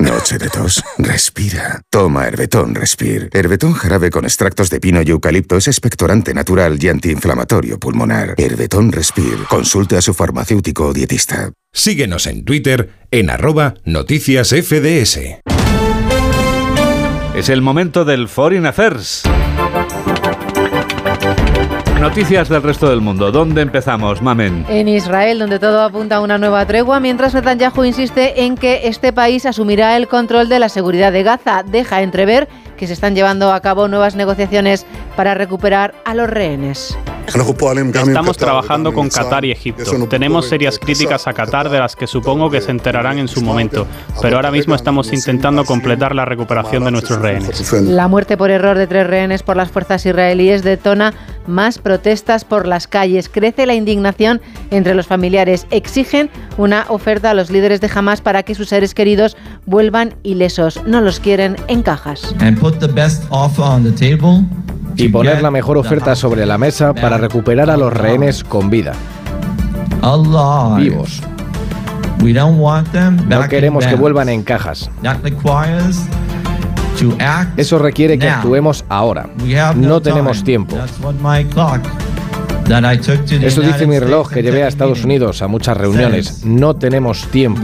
Noche 0.00 0.38
de 0.38 0.48
tos. 0.48 0.82
Respira. 0.98 1.82
Toma 1.90 2.26
Herbetón 2.26 2.74
Respir. 2.74 3.28
Herbetón 3.32 3.74
jarabe 3.74 4.10
con 4.10 4.24
extractos 4.24 4.70
de 4.70 4.80
pino 4.80 5.02
y 5.02 5.10
eucalipto 5.10 5.56
es 5.56 5.68
expectorante 5.68 6.34
natural 6.34 6.78
y 6.80 6.88
antiinflamatorio 6.88 7.78
pulmonar. 7.78 8.34
Herbetón 8.38 8.92
Respir. 8.92 9.44
Consulte 9.48 9.96
a 9.96 10.02
su 10.02 10.14
farmacéutico 10.14 10.86
o 10.86 10.92
dietista. 10.92 11.52
Síguenos 11.72 12.26
en 12.26 12.44
Twitter 12.44 12.90
en 13.10 13.30
arroba 13.30 13.74
noticias 13.84 14.50
FDS. 14.50 15.18
Es 17.34 17.48
el 17.48 17.62
momento 17.62 18.04
del 18.04 18.28
Foreign 18.28 18.66
Affairs. 18.66 19.22
Noticias 22.02 22.48
del 22.48 22.64
resto 22.64 22.90
del 22.90 23.00
mundo. 23.00 23.30
¿Dónde 23.30 23.62
empezamos, 23.62 24.20
Mamen? 24.20 24.66
En 24.68 24.88
Israel, 24.88 25.38
donde 25.38 25.60
todo 25.60 25.82
apunta 25.82 26.16
a 26.16 26.20
una 26.20 26.36
nueva 26.36 26.66
tregua, 26.66 26.98
mientras 26.98 27.32
Netanyahu 27.32 27.84
insiste 27.84 28.42
en 28.42 28.56
que 28.56 28.88
este 28.88 29.12
país 29.12 29.46
asumirá 29.46 29.96
el 29.96 30.08
control 30.08 30.48
de 30.48 30.58
la 30.58 30.68
seguridad 30.68 31.12
de 31.12 31.22
Gaza. 31.22 31.62
Deja 31.62 32.02
entrever 32.02 32.48
que 32.76 32.88
se 32.88 32.94
están 32.94 33.14
llevando 33.14 33.52
a 33.52 33.60
cabo 33.60 33.86
nuevas 33.86 34.16
negociaciones 34.16 34.84
para 35.14 35.34
recuperar 35.34 35.94
a 36.04 36.14
los 36.14 36.28
rehenes. 36.28 36.98
Estamos 37.24 38.36
trabajando 38.36 38.92
con 38.92 39.08
Qatar 39.08 39.44
y 39.44 39.52
Egipto. 39.52 40.08
Tenemos 40.08 40.48
serias 40.48 40.80
críticas 40.80 41.28
a 41.28 41.32
Qatar 41.32 41.70
de 41.70 41.78
las 41.78 41.94
que 41.94 42.08
supongo 42.08 42.50
que 42.50 42.60
se 42.60 42.72
enterarán 42.72 43.18
en 43.18 43.28
su 43.28 43.42
momento, 43.42 43.86
pero 44.20 44.36
ahora 44.36 44.50
mismo 44.50 44.74
estamos 44.74 45.12
intentando 45.12 45.64
completar 45.64 46.16
la 46.16 46.24
recuperación 46.24 46.84
de 46.84 46.90
nuestros 46.90 47.20
rehenes. 47.20 47.72
La 47.82 48.08
muerte 48.08 48.36
por 48.36 48.50
error 48.50 48.76
de 48.76 48.88
tres 48.88 49.06
rehenes 49.06 49.44
por 49.44 49.56
las 49.56 49.70
fuerzas 49.70 50.04
israelíes 50.04 50.64
detona 50.64 51.14
más 51.46 51.78
protestas 51.78 52.44
por 52.44 52.66
las 52.66 52.86
calles. 52.86 53.28
Crece 53.28 53.66
la 53.66 53.74
indignación 53.74 54.40
entre 54.70 54.94
los 54.94 55.06
familiares. 55.06 55.66
Exigen 55.70 56.30
una 56.58 56.86
oferta 56.88 57.30
a 57.30 57.34
los 57.34 57.50
líderes 57.50 57.80
de 57.80 57.90
Hamas 57.94 58.20
para 58.20 58.42
que 58.42 58.54
sus 58.54 58.68
seres 58.68 58.94
queridos 58.94 59.36
vuelvan 59.66 60.14
ilesos. 60.22 60.82
No 60.86 61.00
los 61.00 61.20
quieren 61.20 61.56
en 61.68 61.82
cajas. 61.82 62.34
Y 64.96 65.08
poner 65.08 65.42
la 65.42 65.50
mejor 65.50 65.78
oferta 65.78 66.14
sobre 66.14 66.44
la 66.44 66.58
mesa 66.58 66.92
para 66.92 67.16
recuperar 67.18 67.70
a 67.70 67.76
los 67.76 67.92
rehenes 67.92 68.44
con 68.44 68.68
vida. 68.70 68.92
Vivos. 70.76 71.22
No 73.26 73.48
queremos 73.48 73.86
que 73.86 73.94
vuelvan 73.94 74.28
en 74.28 74.42
cajas. 74.42 74.90
Eso 77.56 77.78
requiere 77.78 78.18
que 78.18 78.28
actuemos 78.28 78.84
ahora. 78.88 79.28
No 79.76 80.00
tenemos 80.00 80.44
tiempo. 80.44 80.76
Eso 83.42 83.60
dice 83.60 83.86
mi 83.86 83.98
reloj 83.98 84.30
que 84.30 84.42
llevé 84.42 84.62
a 84.62 84.68
Estados 84.68 85.04
Unidos 85.04 85.42
a 85.42 85.48
muchas 85.48 85.76
reuniones. 85.76 86.44
No 86.44 86.74
tenemos 86.74 87.26
tiempo. 87.26 87.62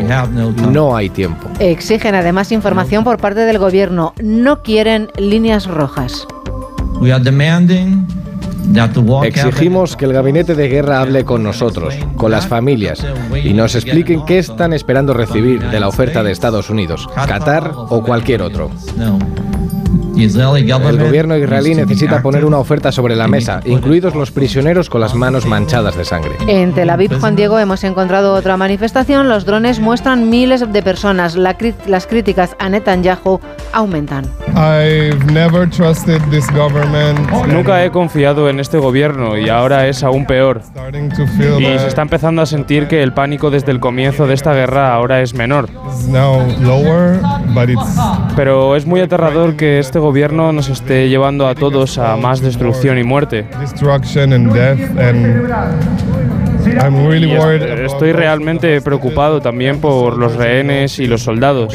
No 0.70 0.96
hay 0.96 1.08
tiempo. 1.08 1.48
Exigen 1.58 2.14
además 2.14 2.52
información 2.52 3.04
por 3.04 3.18
parte 3.18 3.40
del 3.40 3.58
gobierno. 3.58 4.12
No 4.22 4.62
quieren 4.62 5.08
líneas 5.16 5.66
rojas. 5.66 6.26
Exigimos 9.24 9.96
que 9.96 10.04
el 10.04 10.12
gabinete 10.12 10.54
de 10.54 10.68
guerra 10.68 11.00
hable 11.00 11.24
con 11.24 11.42
nosotros, 11.42 11.94
con 12.16 12.30
las 12.30 12.46
familias, 12.46 13.04
y 13.42 13.52
nos 13.52 13.74
expliquen 13.74 14.24
qué 14.24 14.38
están 14.38 14.72
esperando 14.72 15.14
recibir 15.14 15.60
de 15.70 15.80
la 15.80 15.88
oferta 15.88 16.22
de 16.22 16.32
Estados 16.32 16.70
Unidos, 16.70 17.08
Qatar 17.14 17.72
o 17.74 18.02
cualquier 18.02 18.42
otro. 18.42 18.70
El 20.18 20.98
gobierno 20.98 21.36
israelí 21.36 21.76
necesita 21.76 22.20
poner 22.22 22.44
una 22.44 22.58
oferta 22.58 22.90
sobre 22.90 23.14
la 23.14 23.28
mesa, 23.28 23.60
incluidos 23.64 24.16
los 24.16 24.32
prisioneros 24.32 24.90
con 24.90 25.00
las 25.00 25.14
manos 25.14 25.46
manchadas 25.46 25.96
de 25.96 26.04
sangre. 26.04 26.32
En 26.48 26.72
Tel 26.72 26.90
Aviv, 26.90 27.20
Juan 27.20 27.36
Diego, 27.36 27.58
hemos 27.58 27.84
encontrado 27.84 28.34
otra 28.34 28.56
manifestación. 28.56 29.28
Los 29.28 29.44
drones 29.44 29.78
muestran 29.78 30.28
miles 30.28 30.72
de 30.72 30.82
personas. 30.82 31.36
las 31.36 32.06
críticas 32.06 32.56
a 32.58 32.68
Netanyahu 32.68 33.40
aumentan. 33.72 34.24
Nunca 37.46 37.84
he 37.84 37.90
confiado 37.92 38.48
en 38.48 38.58
este 38.58 38.78
gobierno 38.78 39.38
y 39.38 39.48
ahora 39.48 39.86
es 39.86 40.02
aún 40.02 40.26
peor. 40.26 40.62
Y 41.58 41.62
se 41.62 41.86
está 41.86 42.02
empezando 42.02 42.42
a 42.42 42.46
sentir 42.46 42.88
que 42.88 43.04
el 43.04 43.12
pánico 43.12 43.50
desde 43.50 43.70
el 43.70 43.78
comienzo 43.78 44.26
de 44.26 44.34
esta 44.34 44.52
guerra 44.52 44.92
ahora 44.92 45.20
es 45.20 45.34
menor. 45.34 45.68
Pero 48.34 48.74
es 48.76 48.86
muy 48.86 49.00
aterrador 49.00 49.56
que 49.56 49.78
este 49.78 49.98
gobierno 49.98 50.07
nos 50.52 50.68
esté 50.68 51.08
llevando 51.08 51.46
a 51.46 51.54
todos 51.54 51.98
a 51.98 52.16
más 52.16 52.40
destrucción 52.40 52.98
y 52.98 53.04
muerte. 53.04 53.46
Estoy 57.84 58.12
realmente 58.12 58.80
preocupado 58.80 59.40
también 59.40 59.80
por 59.80 60.16
los 60.16 60.36
rehenes 60.36 60.98
y 60.98 61.06
los 61.06 61.22
soldados. 61.22 61.74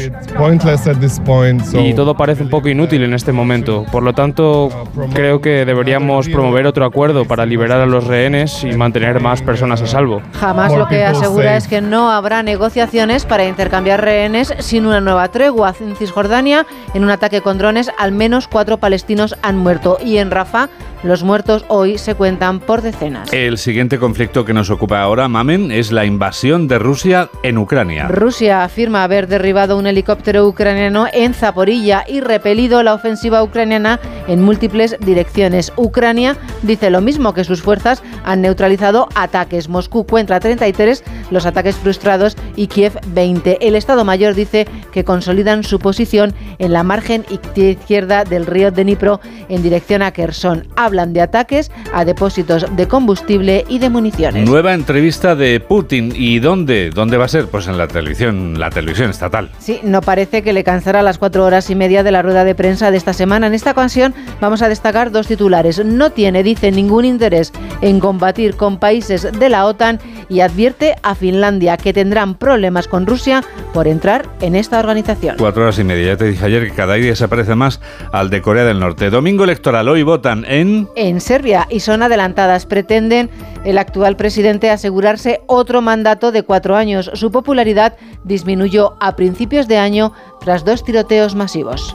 Y 1.78 1.94
todo 1.94 2.16
parece 2.16 2.42
un 2.42 2.50
poco 2.50 2.68
inútil 2.68 3.02
en 3.02 3.14
este 3.14 3.32
momento. 3.32 3.84
Por 3.90 4.02
lo 4.02 4.12
tanto, 4.12 4.68
creo 5.12 5.40
que 5.40 5.64
deberíamos 5.64 6.28
promover 6.28 6.66
otro 6.66 6.84
acuerdo 6.84 7.24
para 7.24 7.46
liberar 7.46 7.80
a 7.80 7.86
los 7.86 8.06
rehenes 8.06 8.64
y 8.64 8.72
mantener 8.72 9.20
más 9.20 9.42
personas 9.42 9.82
a 9.82 9.86
salvo. 9.86 10.22
Jamás 10.40 10.72
lo 10.72 10.88
que 10.88 11.04
asegura 11.04 11.56
es 11.56 11.68
que 11.68 11.80
no 11.80 12.10
habrá 12.10 12.42
negociaciones 12.42 13.24
para 13.24 13.46
intercambiar 13.46 14.02
rehenes 14.02 14.54
sin 14.58 14.86
una 14.86 15.00
nueva 15.00 15.28
tregua. 15.28 15.74
En 15.80 15.96
Cisjordania, 15.96 16.66
en 16.94 17.04
un 17.04 17.10
ataque 17.10 17.40
con 17.40 17.58
drones, 17.58 17.90
al 17.98 18.12
menos 18.12 18.48
cuatro 18.48 18.78
palestinos 18.78 19.36
han 19.42 19.58
muerto. 19.58 19.98
Y 20.04 20.18
en 20.18 20.30
Rafah, 20.30 20.68
los 21.04 21.22
muertos 21.22 21.64
hoy 21.68 21.98
se 21.98 22.14
cuentan 22.14 22.60
por 22.60 22.82
decenas. 22.82 23.32
El 23.32 23.58
siguiente 23.58 23.98
conflicto 23.98 24.44
que 24.44 24.54
nos 24.54 24.70
ocupa 24.70 25.00
ahora, 25.00 25.28
Mamen, 25.28 25.70
es 25.70 25.92
la 25.92 26.06
invasión 26.06 26.66
de 26.66 26.78
Rusia 26.78 27.28
en 27.42 27.58
Ucrania. 27.58 28.08
Rusia 28.08 28.64
afirma 28.64 29.04
haber 29.04 29.28
derribado 29.28 29.76
un 29.76 29.86
helicóptero 29.86 30.48
ucraniano 30.48 31.06
en 31.12 31.34
Zaporilla 31.34 32.04
y 32.08 32.20
repelido 32.20 32.82
la 32.82 32.94
ofensiva 32.94 33.42
ucraniana 33.42 34.00
en 34.26 34.42
múltiples 34.42 34.96
direcciones. 35.00 35.72
Ucrania 35.76 36.36
dice 36.62 36.88
lo 36.90 37.02
mismo 37.02 37.34
que 37.34 37.44
sus 37.44 37.62
fuerzas 37.62 38.02
han 38.24 38.40
neutralizado 38.40 39.08
ataques. 39.14 39.68
Moscú 39.68 40.06
cuenta 40.06 40.40
33 40.40 41.04
los 41.30 41.44
ataques 41.44 41.76
frustrados 41.76 42.36
y 42.56 42.68
Kiev 42.68 42.98
20. 43.08 43.58
El 43.60 43.76
Estado 43.76 44.04
Mayor 44.04 44.34
dice 44.34 44.66
que 44.92 45.04
consolidan 45.04 45.64
su 45.64 45.78
posición 45.78 46.34
en 46.58 46.72
la 46.72 46.82
margen 46.82 47.26
izquierda 47.56 48.24
del 48.24 48.46
río 48.46 48.70
Dnipro 48.70 49.20
en 49.50 49.62
dirección 49.62 50.00
a 50.00 50.12
Kherson 50.12 50.66
hablan 50.94 51.12
de 51.12 51.20
ataques 51.20 51.72
a 51.92 52.04
depósitos 52.04 52.64
de 52.76 52.86
combustible 52.86 53.64
y 53.68 53.80
de 53.80 53.90
municiones. 53.90 54.48
Nueva 54.48 54.74
entrevista 54.74 55.34
de 55.34 55.58
Putin. 55.58 56.12
¿Y 56.14 56.38
dónde? 56.38 56.90
¿Dónde 56.90 57.16
va 57.16 57.24
a 57.24 57.28
ser? 57.28 57.48
Pues 57.48 57.66
en 57.66 57.76
la 57.76 57.88
televisión, 57.88 58.60
la 58.60 58.70
televisión 58.70 59.10
estatal. 59.10 59.50
Sí, 59.58 59.80
no 59.82 60.00
parece 60.00 60.42
que 60.42 60.52
le 60.52 60.62
cansará 60.62 61.02
las 61.02 61.18
cuatro 61.18 61.44
horas 61.44 61.68
y 61.68 61.74
media 61.74 62.04
de 62.04 62.12
la 62.12 62.22
rueda 62.22 62.44
de 62.44 62.54
prensa 62.54 62.92
de 62.92 62.96
esta 62.96 63.12
semana. 63.12 63.48
En 63.48 63.54
esta 63.54 63.72
ocasión 63.72 64.14
vamos 64.40 64.62
a 64.62 64.68
destacar 64.68 65.10
dos 65.10 65.26
titulares. 65.26 65.84
No 65.84 66.10
tiene, 66.10 66.44
dice, 66.44 66.70
ningún 66.70 67.04
interés 67.04 67.52
en 67.80 67.98
combatir 67.98 68.54
con 68.54 68.78
países 68.78 69.28
de 69.36 69.48
la 69.48 69.66
OTAN 69.66 69.98
y 70.28 70.40
advierte 70.40 70.96
a 71.02 71.14
Finlandia 71.14 71.76
que 71.76 71.92
tendrán 71.92 72.34
problemas 72.34 72.88
con 72.88 73.06
Rusia 73.06 73.42
por 73.72 73.88
entrar 73.88 74.26
en 74.40 74.54
esta 74.54 74.78
organización. 74.78 75.36
Cuatro 75.38 75.62
horas 75.62 75.78
y 75.78 75.84
media. 75.84 76.12
Ya 76.12 76.16
te 76.16 76.26
dije 76.26 76.44
ayer 76.44 76.68
que 76.68 76.74
cada 76.74 76.94
día 76.94 77.14
se 77.16 77.28
parece 77.28 77.54
más 77.54 77.80
al 78.12 78.30
de 78.30 78.42
Corea 78.42 78.64
del 78.64 78.80
Norte. 78.80 79.10
Domingo 79.10 79.44
electoral. 79.44 79.88
Hoy 79.88 80.02
votan 80.02 80.44
en 80.46 80.88
en 80.96 81.20
Serbia 81.20 81.66
y 81.70 81.80
son 81.80 82.02
adelantadas. 82.02 82.66
Pretenden 82.66 83.30
el 83.64 83.78
actual 83.78 84.16
presidente 84.16 84.70
asegurarse 84.70 85.40
otro 85.46 85.82
mandato 85.82 86.32
de 86.32 86.42
cuatro 86.42 86.76
años. 86.76 87.10
Su 87.14 87.30
popularidad 87.30 87.96
disminuyó 88.24 88.96
a 89.00 89.16
principios 89.16 89.68
de 89.68 89.78
año 89.78 90.12
tras 90.40 90.64
dos 90.64 90.84
tiroteos 90.84 91.34
masivos. 91.34 91.92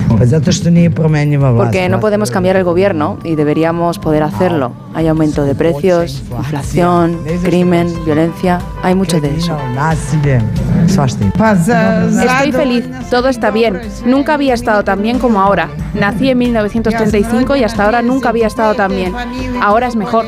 Porque 1.66 1.88
no 1.90 2.00
podemos 2.00 2.32
cambiar 2.32 2.56
el 2.56 2.64
gobierno 2.64 3.20
y 3.24 3.36
deberíamos 3.36 4.00
poder 4.00 4.24
hacerlo. 4.24 4.72
Hay 4.96 5.08
aumento 5.08 5.44
de 5.44 5.54
precios, 5.54 6.24
inflación, 6.36 7.20
crimen, 7.44 7.94
violencia, 8.06 8.60
hay 8.82 8.96
mucho 8.96 9.22
de 9.22 9.36
eso. 9.38 9.56
Estoy 12.24 12.52
feliz, 12.52 12.90
todo 13.12 13.30
está 13.30 13.52
bien. 13.52 13.80
Nunca 14.06 14.34
había 14.34 14.56
estado 14.56 14.84
tan 14.84 15.02
bien 15.04 15.20
como 15.20 15.40
ahora. 15.40 15.70
Nací 15.94 16.30
en 16.30 16.40
1935 16.40 17.56
y 17.56 17.64
hasta 17.64 17.86
ahora 17.86 18.02
nunca 18.02 18.30
había 18.30 18.48
estado 18.48 18.74
tan 18.74 18.92
bien. 18.92 19.14
Ahora 19.62 19.88
es 19.88 19.96
mejor. 19.96 20.26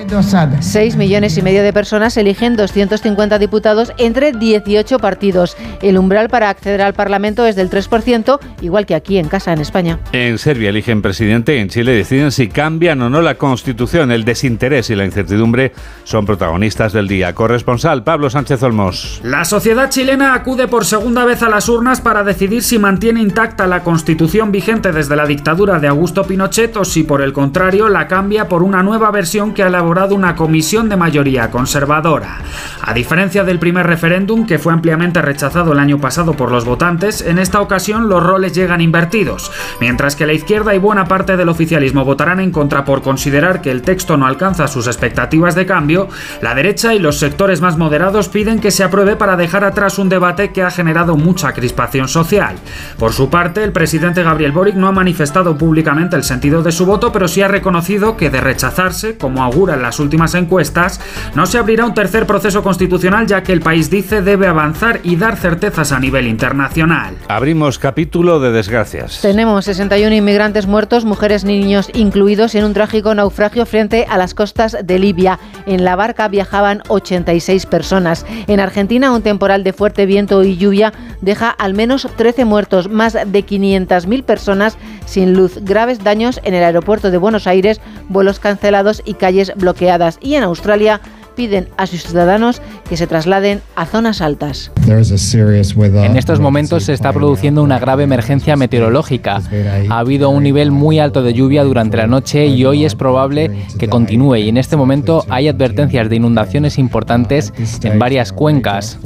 6 0.59 0.95
millones 0.95 1.37
y 1.37 1.41
medio 1.41 1.63
de 1.63 1.73
personas 1.73 2.15
eligen 2.17 2.55
250 2.55 3.39
diputados 3.39 3.91
entre 3.97 4.31
18 4.31 4.99
partidos. 4.99 5.57
El 5.91 5.97
umbral 5.97 6.30
para 6.30 6.49
acceder 6.49 6.82
al 6.82 6.93
Parlamento 6.93 7.45
es 7.45 7.58
del 7.58 7.69
3%, 7.69 8.39
igual 8.62 8.86
que 8.86 8.95
aquí 8.95 9.17
en 9.17 9.27
casa, 9.27 9.51
en 9.51 9.60
España. 9.60 9.99
En 10.13 10.38
Serbia 10.38 10.69
eligen 10.69 11.01
presidente, 11.01 11.60
en 11.60 11.67
Chile 11.67 11.91
deciden 11.91 12.32
si 12.32 12.47
cambian 12.47 13.01
o 13.01 13.10
no 13.10 13.21
la 13.21 13.36
constitución. 13.36 14.10
El 14.10 14.23
desinterés 14.23 14.89
y 14.89 14.95
la 14.95 15.04
incertidumbre 15.04 15.73
son 16.06 16.25
protagonistas 16.25 16.93
del 16.93 17.10
día. 17.10 17.36
Corresponsal 17.36 18.06
Pablo 18.06 18.30
Sánchez 18.30 18.63
Olmos. 18.63 19.19
La 19.21 19.43
sociedad 19.43 19.89
chilena 19.89 20.34
acude 20.34 20.69
por 20.69 20.86
segunda 20.86 21.25
vez 21.25 21.43
a 21.43 21.49
las 21.49 21.67
urnas 21.67 21.99
para 21.99 22.23
decidir 22.23 22.63
si 22.63 22.80
mantiene 22.80 23.21
intacta 23.21 23.67
la 23.67 23.84
constitución 23.84 24.49
vigente 24.49 24.93
desde 24.93 25.17
la 25.17 25.25
dictadura 25.25 25.77
de 25.80 25.89
Augusto 25.89 26.23
Pinochet 26.23 26.77
o 26.77 26.86
si 26.86 27.04
por 27.04 27.21
el 27.21 27.34
contrario 27.34 27.89
la 27.89 28.08
cambia 28.08 28.47
por 28.47 28.63
una 28.63 28.82
nueva 28.82 29.12
versión 29.12 29.54
que 29.54 29.63
ha 29.63 29.67
elaborado 29.67 30.15
una 30.15 30.38
comisión 30.38 30.88
de 30.88 30.95
mayoría 30.95 31.51
conservadora. 31.51 32.38
A 32.82 32.93
diferencia 32.93 33.43
del 33.43 33.60
primer 33.60 33.86
referéndum, 33.86 34.45
que 34.47 34.58
fue 34.58 34.71
ampliamente 34.71 35.21
rechazado 35.21 35.73
el 35.73 35.80
año 35.81 35.99
pasado 35.99 36.33
por 36.33 36.51
los 36.51 36.63
votantes, 36.63 37.21
en 37.21 37.39
esta 37.39 37.59
ocasión 37.59 38.07
los 38.07 38.23
roles 38.23 38.53
llegan 38.53 38.79
invertidos. 38.79 39.51
Mientras 39.81 40.15
que 40.15 40.25
la 40.25 40.33
izquierda 40.33 40.73
y 40.73 40.79
buena 40.79 41.05
parte 41.05 41.35
del 41.35 41.49
oficialismo 41.49 42.05
votarán 42.05 42.39
en 42.39 42.51
contra 42.51 42.85
por 42.85 43.01
considerar 43.01 43.61
que 43.61 43.71
el 43.71 43.81
texto 43.81 44.15
no 44.15 44.25
alcanza 44.25 44.67
sus 44.67 44.87
expectativas 44.87 45.55
de 45.55 45.65
cambio, 45.65 46.07
la 46.41 46.55
derecha 46.55 46.93
y 46.93 46.99
los 46.99 47.19
sectores 47.19 47.59
más 47.59 47.77
moderados 47.77 48.29
piden 48.29 48.59
que 48.59 48.71
se 48.71 48.83
apruebe 48.83 49.15
para 49.15 49.35
dejar 49.35 49.63
atrás 49.63 49.99
un 49.99 50.07
debate 50.07 50.51
que 50.51 50.63
ha 50.63 50.71
generado 50.71 51.17
mucha 51.17 51.51
crispación 51.53 52.07
social. 52.07 52.55
Por 52.97 53.13
su 53.13 53.29
parte, 53.29 53.63
el 53.63 53.71
presidente 53.71 54.23
Gabriel 54.23 54.51
Boric 54.51 54.75
no 54.75 54.87
ha 54.87 54.91
manifestado 54.91 55.57
públicamente 55.57 56.15
el 56.15 56.23
sentido 56.23 56.63
de 56.63 56.71
su 56.71 56.85
voto, 56.85 57.11
pero 57.11 57.27
sí 57.27 57.41
ha 57.41 57.47
reconocido 57.47 58.15
que 58.15 58.29
de 58.29 58.41
rechazarse, 58.41 59.17
como 59.17 59.43
auguran 59.43 59.81
las 59.81 59.99
últimas 59.99 60.35
encuestas, 60.35 61.01
no 61.35 61.45
se 61.45 61.57
abrirá 61.57 61.85
un 61.85 61.93
tercer 61.93 62.25
proceso 62.25 62.63
constitucional 62.63 63.27
ya 63.27 63.43
que 63.43 63.53
el 63.53 63.61
país 63.61 63.89
dice 63.89 64.21
debe 64.21 64.47
avanzar 64.47 64.99
y 65.03 65.15
dar 65.15 65.37
certezas 65.71 65.93
a 65.93 65.99
nivel 66.01 66.27
internacional. 66.27 67.15
Abrimos 67.29 67.79
capítulo 67.79 68.41
de 68.41 68.51
desgracias. 68.51 69.21
Tenemos 69.21 69.63
61 69.63 70.13
inmigrantes 70.13 70.67
muertos, 70.67 71.05
mujeres 71.05 71.43
y 71.45 71.47
niños 71.47 71.89
incluidos 71.93 72.55
en 72.55 72.65
un 72.65 72.73
trágico 72.73 73.15
naufragio 73.15 73.65
frente 73.65 74.05
a 74.10 74.17
las 74.17 74.34
costas 74.34 74.75
de 74.84 74.99
Libia. 74.99 75.39
En 75.65 75.86
la 75.86 75.95
barca 75.95 76.27
viajaban 76.27 76.81
86 76.89 77.65
personas. 77.67 78.25
En 78.47 78.60
Argentina, 78.60 79.13
un 79.13 79.21
temporal 79.21 79.63
de 79.63 79.71
fuerte 79.71 80.05
viento 80.05 80.43
y 80.43 80.57
lluvia 80.57 80.91
deja 81.21 81.49
al 81.49 81.73
menos 81.73 82.05
13 82.17 82.43
muertos, 82.43 82.89
más 82.89 83.13
de 83.13 83.45
500.000 83.45 84.23
personas 84.23 84.77
sin 85.05 85.34
luz, 85.34 85.57
graves 85.62 86.03
daños 86.03 86.41
en 86.43 86.53
el 86.53 86.65
aeropuerto 86.65 87.12
de 87.12 87.17
Buenos 87.17 87.47
Aires, 87.47 87.79
vuelos 88.10 88.39
cancelados 88.39 89.01
y 89.05 89.13
calles 89.13 89.53
bloqueadas. 89.55 90.17
Y 90.21 90.36
en 90.36 90.43
Australia, 90.43 90.99
piden 91.41 91.69
a 91.75 91.88
sus 91.88 92.04
ciudadanos 92.04 92.62
que 92.88 92.95
se 92.97 93.08
trasladen 93.08 93.62
a 93.75 93.88
zonas 93.88 94.21
altas. 94.21 94.71
En 94.86 96.17
estos 96.17 96.39
momentos 96.39 96.84
se 96.84 96.93
está 96.93 97.12
produciendo 97.12 97.63
una 97.63 97.80
grave 97.80 98.04
emergencia 98.04 98.56
meteorológica. 98.56 99.41
Ha 99.89 99.97
habido 99.97 100.30
un 100.30 100.43
nivel 100.43 100.69
muy 100.69 100.99
alto 100.99 101.23
de 101.23 101.34
lluvia 101.34 101.63
durante 101.63 101.97
la 101.97 102.06
noche 102.06 102.45
y 102.45 102.63
hoy 102.63 102.86
es 102.86 102.93
probable 102.93 103.49
que 103.80 103.88
continúe 103.88 104.36
y 104.36 104.49
en 104.49 104.58
este 104.58 104.77
momento 104.77 105.25
hay 105.30 105.47
advertencias 105.47 106.10
de 106.10 106.17
inundaciones 106.17 106.77
importantes 106.77 107.51
en 107.82 107.97
varias 107.97 108.32
cuencas. 108.34 108.99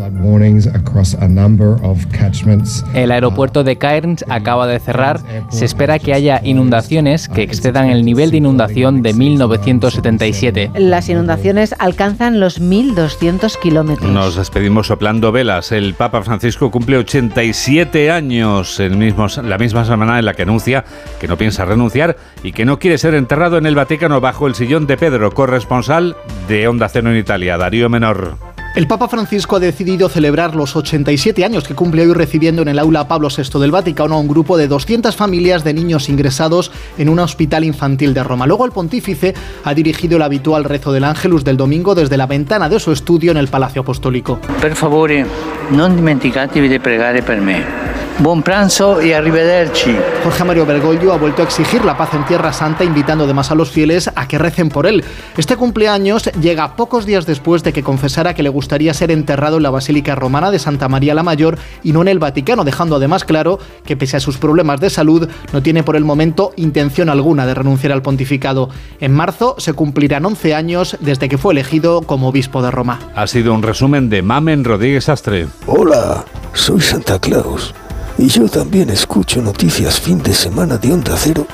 El 2.94 3.12
aeropuerto 3.12 3.64
de 3.64 3.78
Cairns 3.78 4.26
acaba 4.28 4.68
de 4.68 4.80
cerrar. 4.80 5.22
Se 5.52 5.64
espera 5.64 6.00
que 6.00 6.14
haya 6.14 6.42
inundaciones 6.44 7.30
que 7.30 7.44
excedan 7.44 7.90
el 7.90 8.04
nivel 8.04 8.32
de 8.32 8.38
inundación 8.38 9.02
de 9.04 9.14
1977. 9.14 10.72
Las 10.76 11.08
inundaciones 11.08 11.74
alcanzan 11.80 12.25
los 12.34 12.62
1.200 12.62 13.60
kilómetros. 13.60 14.10
Nos 14.10 14.36
despedimos 14.36 14.88
soplando 14.88 15.32
velas. 15.32 15.72
El 15.72 15.94
Papa 15.94 16.22
Francisco 16.24 16.72
cumple 16.72 16.98
87 16.98 18.12
años, 18.12 18.80
el 18.80 18.98
mismo, 18.98 19.28
la 19.44 19.58
misma 19.58 19.86
semana 19.86 20.20
en 20.20 20.26
la 20.26 20.34
que 20.34 20.44
anuncia 20.44 20.86
que 21.20 21.28
no 21.28 21.38
piensa 21.38 21.66
renunciar 21.66 22.18
y 22.44 22.52
que 22.52 22.66
no 22.66 22.80
quiere 22.80 22.98
ser 22.98 23.14
enterrado 23.14 23.58
en 23.58 23.66
el 23.66 23.76
Vaticano 23.76 24.22
bajo 24.22 24.48
el 24.48 24.56
sillón 24.56 24.88
de 24.88 24.98
Pedro, 24.98 25.32
corresponsal 25.32 26.16
de 26.48 26.68
Onda 26.68 26.90
Cero 26.90 27.12
en 27.12 27.18
Italia, 27.18 27.58
Darío 27.58 27.90
Menor. 27.90 28.55
El 28.76 28.88
Papa 28.88 29.08
Francisco 29.08 29.56
ha 29.56 29.60
decidido 29.62 30.10
celebrar 30.10 30.54
los 30.54 30.76
87 30.76 31.46
años 31.46 31.66
que 31.66 31.74
cumple 31.74 32.02
hoy 32.02 32.12
recibiendo 32.14 32.62
en 32.62 32.68
el 32.68 32.78
aula 32.78 33.08
Pablo 33.08 33.30
VI 33.30 33.58
del 33.58 33.72
Vaticano 33.72 34.16
a 34.16 34.20
un 34.20 34.28
grupo 34.28 34.58
de 34.58 34.68
200 34.68 35.16
familias 35.16 35.64
de 35.64 35.74
niños 35.74 36.10
ingresados 36.10 36.74
en 36.98 37.08
un 37.08 37.20
hospital 37.20 37.64
infantil 37.64 38.14
de 38.14 38.22
Roma. 38.22 38.46
Luego 38.46 38.66
el 38.66 38.74
pontífice 38.74 39.34
ha 39.64 39.74
dirigido 39.74 40.18
el 40.18 40.24
habitual 40.24 40.66
rezo 40.66 40.92
del 40.92 41.06
Ángelus 41.06 41.46
del 41.46 41.56
domingo 41.56 41.96
desde 41.96 42.18
la 42.18 42.28
ventana 42.28 42.68
de 42.68 42.82
su 42.82 42.92
estudio 42.92 43.32
en 43.32 43.38
el 43.38 43.48
Palacio 43.48 43.82
Apostólico. 43.82 44.42
Per 44.60 44.76
favore, 44.76 45.26
non 45.70 45.96
dimenticatevi 45.96 46.68
di 46.68 46.80
pregare. 46.80 48.05
Buen 48.20 48.44
pranzo 48.44 49.02
y 49.02 49.12
arrivederci. 49.12 49.94
Jorge 50.24 50.46
Mario 50.46 50.66
Bergoglio 50.66 51.12
ha 51.12 51.18
vuelto 51.18 51.42
a 51.42 51.46
exigir 51.46 51.84
la 51.84 51.98
paz 51.98 52.14
en 52.14 52.26
Tierra 52.26 52.54
Santa, 52.54 52.86
invitando 52.86 53.26
además 53.26 53.52
a 53.52 53.56
los 53.56 53.70
fieles 53.70 54.10
a 54.16 54.26
que 54.26 54.38
recen 54.38 54.70
por 54.70 54.88
él. 54.88 55.04
Este 55.36 55.58
cumpleaños 55.58 56.32
llega 56.40 56.78
pocos 56.78 57.06
días 57.06 57.26
después 57.26 57.62
de 57.64 57.74
que 57.74 57.84
confesara 57.84 58.34
que 58.34 58.42
le 58.42 58.48
gustaría 58.48 58.94
ser 58.94 59.12
enterrado 59.12 59.58
en 59.58 59.64
la 59.64 59.70
Basílica 59.70 60.16
Romana 60.16 60.50
de 60.50 60.60
Santa 60.60 60.88
María 60.88 61.14
la 61.14 61.24
Mayor 61.24 61.58
y 61.84 61.92
no 61.92 62.04
en 62.04 62.08
el 62.08 62.20
Vaticano, 62.20 62.64
dejando 62.64 62.96
además 62.96 63.26
claro 63.26 63.60
que 63.84 63.98
pese 63.98 64.16
a 64.16 64.22
sus 64.22 64.38
problemas 64.38 64.80
de 64.80 64.90
salud 64.90 65.28
no 65.52 65.62
tiene 65.62 65.84
por 65.84 65.98
el 65.98 66.06
momento 66.06 66.54
intención 66.56 67.10
alguna 67.10 67.46
de 67.46 67.54
renunciar 67.54 67.92
al 67.92 68.02
pontificado. 68.02 68.70
En 69.02 69.12
marzo 69.12 69.56
se 69.58 69.74
cumplirán 69.74 70.26
11 70.26 70.56
años 70.56 70.98
desde 71.02 71.28
que 71.28 71.38
fue 71.38 71.52
elegido 71.52 72.02
como 72.02 72.30
obispo 72.30 72.64
de 72.64 72.72
Roma. 72.72 72.98
Ha 73.14 73.28
sido 73.28 73.54
un 73.54 73.62
resumen 73.62 74.08
de 74.08 74.22
Mamen 74.22 74.64
Rodríguez 74.64 75.10
Astre. 75.10 75.48
Hola, 75.68 76.24
soy 76.54 76.80
Santa 76.80 77.20
Claus 77.20 77.74
y 78.18 78.28
yo 78.28 78.48
también 78.48 78.90
escucho 78.90 79.42
noticias 79.42 80.00
fin 80.00 80.22
de 80.22 80.34
semana 80.34 80.78
de 80.78 80.94
Onda 80.94 81.16
Cero 81.18 81.46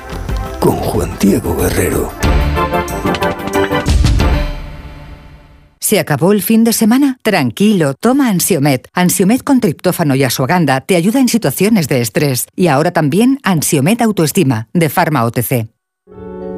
con 0.60 0.76
Juan 0.76 1.12
Diego 1.20 1.56
Guerrero. 1.56 2.12
¿Se 5.80 6.00
acabó 6.00 6.32
el 6.32 6.42
fin 6.42 6.64
de 6.64 6.72
semana? 6.72 7.18
Tranquilo, 7.22 7.96
toma 7.96 8.30
Ansiomet. 8.30 8.88
Ansiomet 8.94 9.44
con 9.44 9.60
triptófano 9.60 10.16
y 10.16 10.24
asuaganda 10.24 10.80
te 10.82 10.96
ayuda 10.96 11.20
en 11.20 11.28
situaciones 11.28 11.88
de 11.88 12.02
estrés. 12.02 12.48
Y 12.56 12.68
ahora 12.68 12.92
también 12.92 13.40
Ansiomet 13.44 14.02
Autoestima, 14.02 14.70
de 14.74 14.90
Pharma 14.90 15.26
OTC 15.26 15.68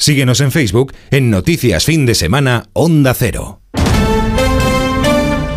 Síguenos 0.00 0.40
en 0.40 0.50
Facebook 0.50 0.94
en 1.10 1.30
Noticias 1.30 1.84
Fin 1.84 2.06
de 2.06 2.14
Semana 2.14 2.70
Onda 2.72 3.12
Cero. 3.12 3.60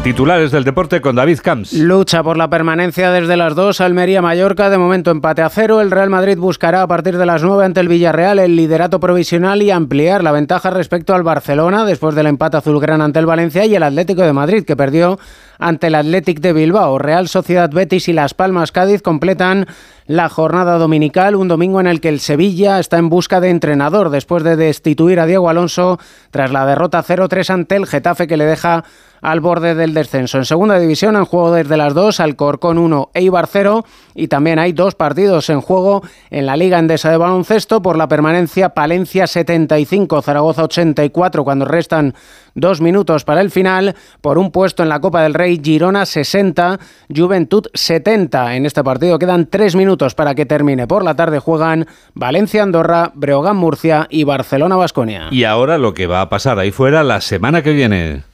Titulares 0.03 0.51
del 0.51 0.65
deporte 0.65 0.99
con 0.99 1.15
David 1.15 1.39
Camps. 1.41 1.71
Lucha 1.71 2.21
por 2.23 2.35
la 2.35 2.49
permanencia 2.49 3.09
desde 3.09 3.37
las 3.37 3.55
2, 3.55 3.79
Almería-Mallorca, 3.79 4.69
de 4.69 4.77
momento 4.77 5.11
empate 5.11 5.41
a 5.41 5.47
cero. 5.47 5.79
El 5.79 5.91
Real 5.91 6.09
Madrid 6.09 6.37
buscará 6.37 6.81
a 6.81 6.87
partir 6.87 7.17
de 7.17 7.25
las 7.25 7.41
9 7.41 7.63
ante 7.63 7.79
el 7.79 7.87
Villarreal 7.87 8.39
el 8.39 8.57
liderato 8.57 8.99
provisional 8.99 9.61
y 9.61 9.71
ampliar 9.71 10.21
la 10.21 10.33
ventaja 10.33 10.71
respecto 10.71 11.15
al 11.15 11.23
Barcelona 11.23 11.85
después 11.85 12.15
del 12.15 12.27
empate 12.27 12.57
azulgrana 12.57 13.05
ante 13.05 13.19
el 13.19 13.25
Valencia 13.25 13.65
y 13.65 13.75
el 13.75 13.83
Atlético 13.83 14.23
de 14.23 14.33
Madrid, 14.33 14.65
que 14.65 14.75
perdió 14.75 15.19
ante 15.57 15.87
el 15.87 15.95
Athletic 15.95 16.41
de 16.41 16.51
Bilbao. 16.51 16.99
Real 16.99 17.29
Sociedad 17.29 17.69
Betis 17.69 18.09
y 18.09 18.13
Las 18.13 18.33
Palmas 18.33 18.73
Cádiz 18.73 19.01
completan 19.01 19.67
la 20.05 20.27
jornada 20.27 20.77
dominical, 20.79 21.37
un 21.37 21.47
domingo 21.47 21.79
en 21.79 21.87
el 21.87 22.01
que 22.01 22.09
el 22.09 22.19
Sevilla 22.19 22.79
está 22.79 22.97
en 22.97 23.07
busca 23.07 23.39
de 23.39 23.51
entrenador 23.51 24.09
después 24.09 24.43
de 24.43 24.57
destituir 24.57 25.21
a 25.21 25.25
Diego 25.25 25.49
Alonso 25.49 25.97
tras 26.29 26.51
la 26.51 26.65
derrota 26.65 27.01
0-3 27.01 27.49
ante 27.51 27.77
el 27.77 27.87
Getafe 27.87 28.27
que 28.27 28.35
le 28.35 28.43
deja 28.43 28.83
al 29.23 29.39
borde 29.39 29.73
del 29.73 29.93
descenso. 29.93 30.37
En 30.37 30.45
segunda 30.45 30.77
división, 30.77 31.15
en 31.15 31.25
juego 31.25 31.53
desde 31.53 31.77
las 31.77 31.93
dos, 31.93 32.19
Alcorcón 32.19 32.77
1, 32.77 33.09
Eibar 33.13 33.47
0 33.47 33.85
y 34.13 34.27
también 34.27 34.59
hay 34.59 34.73
dos 34.73 34.95
partidos 34.95 35.49
en 35.49 35.61
juego 35.61 36.03
en 36.29 36.45
la 36.45 36.57
Liga 36.57 36.77
Endesa 36.77 37.09
de 37.09 37.17
Baloncesto 37.17 37.81
por 37.81 37.97
la 37.97 38.07
permanencia 38.07 38.69
Palencia 38.69 39.25
75, 39.25 40.21
Zaragoza 40.21 40.65
84 40.65 41.43
cuando 41.43 41.65
restan 41.65 42.13
dos 42.53 42.81
minutos 42.81 43.23
para 43.23 43.41
el 43.41 43.49
final, 43.49 43.95
por 44.21 44.37
un 44.37 44.51
puesto 44.51 44.83
en 44.83 44.89
la 44.89 44.99
Copa 44.99 45.23
del 45.23 45.33
Rey, 45.33 45.59
Girona 45.63 46.05
60, 46.05 46.79
Juventud 47.15 47.65
70. 47.73 48.55
En 48.55 48.65
este 48.65 48.83
partido 48.83 49.17
quedan 49.17 49.49
tres 49.49 49.75
minutos 49.75 50.15
para 50.15 50.35
que 50.35 50.45
termine. 50.45 50.85
Por 50.85 51.03
la 51.03 51.15
tarde 51.15 51.39
juegan 51.39 51.87
Valencia, 52.13 52.61
Andorra, 52.61 53.11
Breogán, 53.15 53.55
Murcia 53.55 54.05
y 54.09 54.25
Barcelona, 54.25 54.75
Basconia. 54.75 55.29
Y 55.31 55.45
ahora 55.45 55.77
lo 55.77 55.93
que 55.93 56.07
va 56.07 56.21
a 56.21 56.29
pasar 56.29 56.59
ahí 56.59 56.71
fuera 56.71 57.03
la 57.03 57.21
semana 57.21 57.63
que 57.63 57.71
viene. 57.71 58.33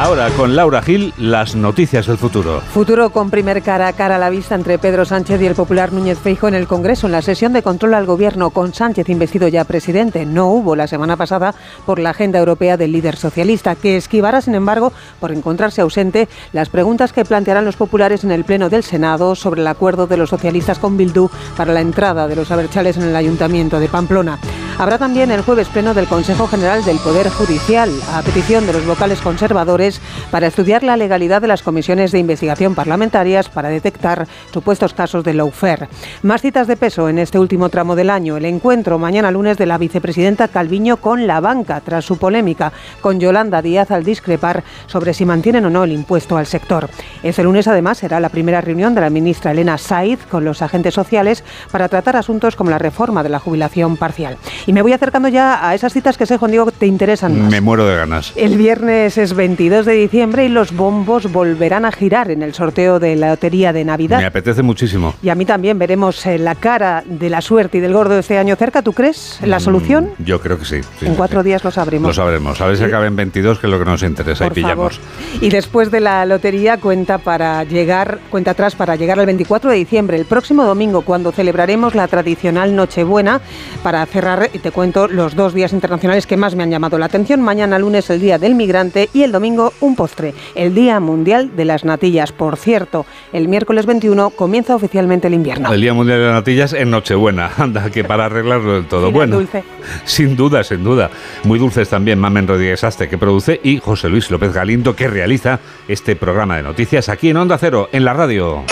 Ahora 0.00 0.30
con 0.30 0.56
Laura 0.56 0.80
Gil, 0.80 1.12
las 1.18 1.54
noticias 1.54 2.06
del 2.06 2.16
futuro. 2.16 2.62
Futuro 2.72 3.10
con 3.10 3.28
primer 3.28 3.60
cara 3.60 3.86
a 3.86 3.92
cara 3.92 4.16
a 4.16 4.18
la 4.18 4.30
vista 4.30 4.54
entre 4.54 4.78
Pedro 4.78 5.04
Sánchez 5.04 5.42
y 5.42 5.46
el 5.46 5.54
popular 5.54 5.92
Núñez 5.92 6.18
Feijo 6.18 6.48
en 6.48 6.54
el 6.54 6.66
Congreso 6.66 7.04
en 7.06 7.12
la 7.12 7.20
sesión 7.20 7.52
de 7.52 7.62
control 7.62 7.92
al 7.92 8.06
gobierno 8.06 8.48
con 8.48 8.72
Sánchez 8.72 9.10
investido 9.10 9.46
ya 9.48 9.64
presidente. 9.64 10.24
No 10.24 10.46
hubo 10.46 10.74
la 10.74 10.86
semana 10.86 11.18
pasada 11.18 11.54
por 11.84 11.98
la 11.98 12.10
agenda 12.10 12.38
europea 12.38 12.78
del 12.78 12.92
líder 12.92 13.16
socialista, 13.16 13.74
que 13.74 13.98
esquivará, 13.98 14.40
sin 14.40 14.54
embargo, 14.54 14.94
por 15.20 15.32
encontrarse 15.32 15.82
ausente, 15.82 16.30
las 16.54 16.70
preguntas 16.70 17.12
que 17.12 17.26
plantearán 17.26 17.66
los 17.66 17.76
populares 17.76 18.24
en 18.24 18.30
el 18.30 18.44
Pleno 18.44 18.70
del 18.70 18.84
Senado 18.84 19.34
sobre 19.34 19.60
el 19.60 19.66
acuerdo 19.66 20.06
de 20.06 20.16
los 20.16 20.30
socialistas 20.30 20.78
con 20.78 20.96
Bildu 20.96 21.28
para 21.58 21.74
la 21.74 21.82
entrada 21.82 22.26
de 22.26 22.36
los 22.36 22.50
aberchales 22.50 22.96
en 22.96 23.02
el 23.02 23.16
Ayuntamiento 23.16 23.78
de 23.78 23.88
Pamplona. 23.88 24.38
Habrá 24.80 24.96
también 24.96 25.30
el 25.30 25.42
jueves 25.42 25.68
pleno 25.68 25.92
del 25.92 26.06
Consejo 26.06 26.46
General 26.46 26.82
del 26.82 26.96
Poder 27.00 27.28
Judicial, 27.28 27.90
a 28.14 28.22
petición 28.22 28.66
de 28.66 28.72
los 28.72 28.86
vocales 28.86 29.20
conservadores, 29.20 29.89
para 30.30 30.46
estudiar 30.46 30.82
la 30.82 30.98
legalidad 30.98 31.40
de 31.40 31.48
las 31.48 31.62
comisiones 31.62 32.12
de 32.12 32.18
investigación 32.18 32.74
parlamentarias 32.74 33.48
para 33.48 33.70
detectar 33.70 34.28
supuestos 34.52 34.92
casos 34.92 35.24
de 35.24 35.34
lawfare. 35.34 35.88
Más 36.22 36.42
citas 36.42 36.66
de 36.66 36.76
peso 36.76 37.08
en 37.08 37.18
este 37.18 37.38
último 37.38 37.68
tramo 37.70 37.96
del 37.96 38.10
año. 38.10 38.36
El 38.36 38.44
encuentro 38.44 38.98
mañana 38.98 39.30
lunes 39.30 39.56
de 39.58 39.66
la 39.66 39.78
vicepresidenta 39.78 40.48
Calviño 40.48 40.98
con 40.98 41.26
la 41.26 41.40
banca, 41.40 41.80
tras 41.80 42.04
su 42.04 42.18
polémica 42.18 42.72
con 43.00 43.18
Yolanda 43.20 43.62
Díaz 43.62 43.90
al 43.90 44.04
discrepar 44.04 44.62
sobre 44.86 45.14
si 45.14 45.24
mantienen 45.24 45.64
o 45.64 45.70
no 45.70 45.84
el 45.84 45.92
impuesto 45.92 46.36
al 46.36 46.46
sector. 46.46 46.88
Este 47.22 47.42
lunes, 47.42 47.68
además, 47.68 47.98
será 47.98 48.20
la 48.20 48.28
primera 48.28 48.60
reunión 48.60 48.94
de 48.94 49.00
la 49.00 49.10
ministra 49.10 49.52
Elena 49.52 49.78
Saiz 49.78 50.20
con 50.30 50.44
los 50.44 50.62
agentes 50.62 50.94
sociales 50.94 51.44
para 51.70 51.88
tratar 51.88 52.16
asuntos 52.16 52.56
como 52.56 52.70
la 52.70 52.78
reforma 52.78 53.22
de 53.22 53.28
la 53.28 53.38
jubilación 53.38 53.96
parcial. 53.96 54.36
Y 54.66 54.72
me 54.72 54.82
voy 54.82 54.92
acercando 54.92 55.28
ya 55.28 55.66
a 55.66 55.74
esas 55.74 55.92
citas 55.92 56.16
que 56.16 56.26
sé, 56.26 56.36
Juan 56.36 56.50
Diego, 56.50 56.70
te 56.70 56.86
interesan 56.86 57.38
más. 57.38 57.50
Me 57.50 57.60
muero 57.60 57.86
de 57.86 57.96
ganas. 57.96 58.32
El 58.36 58.56
viernes 58.56 59.18
es 59.18 59.34
22 59.34 59.79
de 59.84 59.94
diciembre 59.94 60.44
y 60.44 60.48
los 60.48 60.74
bombos 60.74 61.30
volverán 61.32 61.84
a 61.84 61.92
girar 61.92 62.30
en 62.30 62.42
el 62.42 62.54
sorteo 62.54 62.98
de 62.98 63.16
la 63.16 63.30
lotería 63.30 63.72
de 63.72 63.84
Navidad. 63.84 64.18
Me 64.18 64.26
apetece 64.26 64.62
muchísimo. 64.62 65.14
Y 65.22 65.28
a 65.28 65.34
mí 65.34 65.44
también 65.44 65.78
veremos 65.78 66.24
eh, 66.26 66.38
la 66.38 66.54
cara 66.54 67.02
de 67.06 67.30
la 67.30 67.40
suerte 67.40 67.78
y 67.78 67.80
del 67.80 67.92
gordo 67.92 68.18
este 68.18 68.38
año 68.38 68.56
cerca. 68.56 68.82
¿Tú 68.82 68.92
crees 68.92 69.38
la 69.44 69.58
mm, 69.58 69.60
solución? 69.60 70.10
yo 70.18 70.40
creo 70.40 70.58
que 70.58 70.64
sí. 70.64 70.80
en 71.02 71.14
cuatro 71.14 71.42
días 71.42 71.64
lo 71.64 71.70
sabremos. 71.70 72.08
Lo 72.08 72.14
sabremos. 72.14 72.60
A 72.60 72.66
ver 72.66 72.76
si 72.76 72.84
acaba 72.84 73.06
en 73.06 73.16
22, 73.16 73.58
que 73.58 73.66
es 73.66 73.70
lo 73.70 73.78
que 73.78 73.84
nos 73.84 74.02
interesa. 74.02 74.46
y 74.46 74.50
pillamos. 74.50 75.00
Y 75.40 75.48
después 75.48 75.90
de 75.90 76.00
la 76.00 76.24
lotería, 76.26 76.78
cuenta 76.78 77.18
para 77.18 77.64
llegar, 77.64 78.18
cuenta 78.30 78.52
atrás 78.52 78.74
para 78.74 78.96
llegar 78.96 79.18
al 79.18 79.26
24 79.26 79.70
de 79.70 79.76
diciembre, 79.76 80.16
el 80.16 80.26
próximo 80.26 80.64
domingo, 80.64 81.02
cuando 81.02 81.32
celebraremos 81.32 81.94
la 81.94 82.08
tradicional 82.08 82.74
Nochebuena, 82.74 83.40
para 83.82 84.04
cerrar 84.06 84.48
te 84.60 84.70
cuento 84.70 85.08
los 85.08 85.34
dos 85.34 85.54
días 85.54 85.72
internacionales 85.72 86.26
que 86.26 86.36
más 86.36 86.54
me 86.54 86.62
han 86.62 86.70
llamado 86.70 86.98
la 86.98 87.06
atención. 87.06 87.40
Mañana 87.40 87.78
lunes 87.78 88.10
el 88.10 88.20
Día 88.20 88.38
del 88.38 88.54
Migrante 88.54 89.08
y 89.12 89.22
el 89.22 89.32
domingo 89.32 89.69
un 89.80 89.96
postre, 89.96 90.34
el 90.54 90.74
Día 90.74 91.00
Mundial 91.00 91.56
de 91.56 91.64
las 91.64 91.84
Natillas. 91.84 92.32
Por 92.32 92.56
cierto, 92.56 93.06
el 93.32 93.48
miércoles 93.48 93.86
21 93.86 94.30
comienza 94.30 94.74
oficialmente 94.74 95.28
el 95.28 95.34
invierno. 95.34 95.72
El 95.72 95.80
Día 95.80 95.94
Mundial 95.94 96.18
de 96.18 96.24
las 96.26 96.34
Natillas 96.34 96.72
en 96.72 96.90
Nochebuena. 96.90 97.50
Anda, 97.58 97.90
que 97.90 98.04
para 98.04 98.26
arreglarlo 98.26 98.74
del 98.74 98.86
todo. 98.86 99.10
bueno, 99.10 99.36
dulce. 99.36 99.64
sin 100.04 100.36
duda, 100.36 100.64
sin 100.64 100.84
duda. 100.84 101.10
Muy 101.44 101.58
dulces 101.58 101.88
también 101.88 102.18
Mamen 102.18 102.46
Rodríguez 102.46 102.84
Aste, 102.84 103.08
que 103.08 103.18
produce, 103.18 103.60
y 103.62 103.78
José 103.78 104.08
Luis 104.08 104.30
López 104.30 104.52
Galindo, 104.52 104.94
que 104.94 105.08
realiza 105.08 105.60
este 105.88 106.16
programa 106.16 106.56
de 106.56 106.62
noticias 106.62 107.08
aquí 107.08 107.30
en 107.30 107.36
Onda 107.36 107.58
Cero, 107.58 107.88
en 107.92 108.04
la 108.04 108.12
radio. 108.12 108.64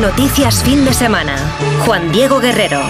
Noticias 0.00 0.62
fin 0.62 0.84
de 0.84 0.92
semana. 0.92 1.36
Juan 1.84 2.12
Diego 2.12 2.38
Guerrero. 2.38 2.80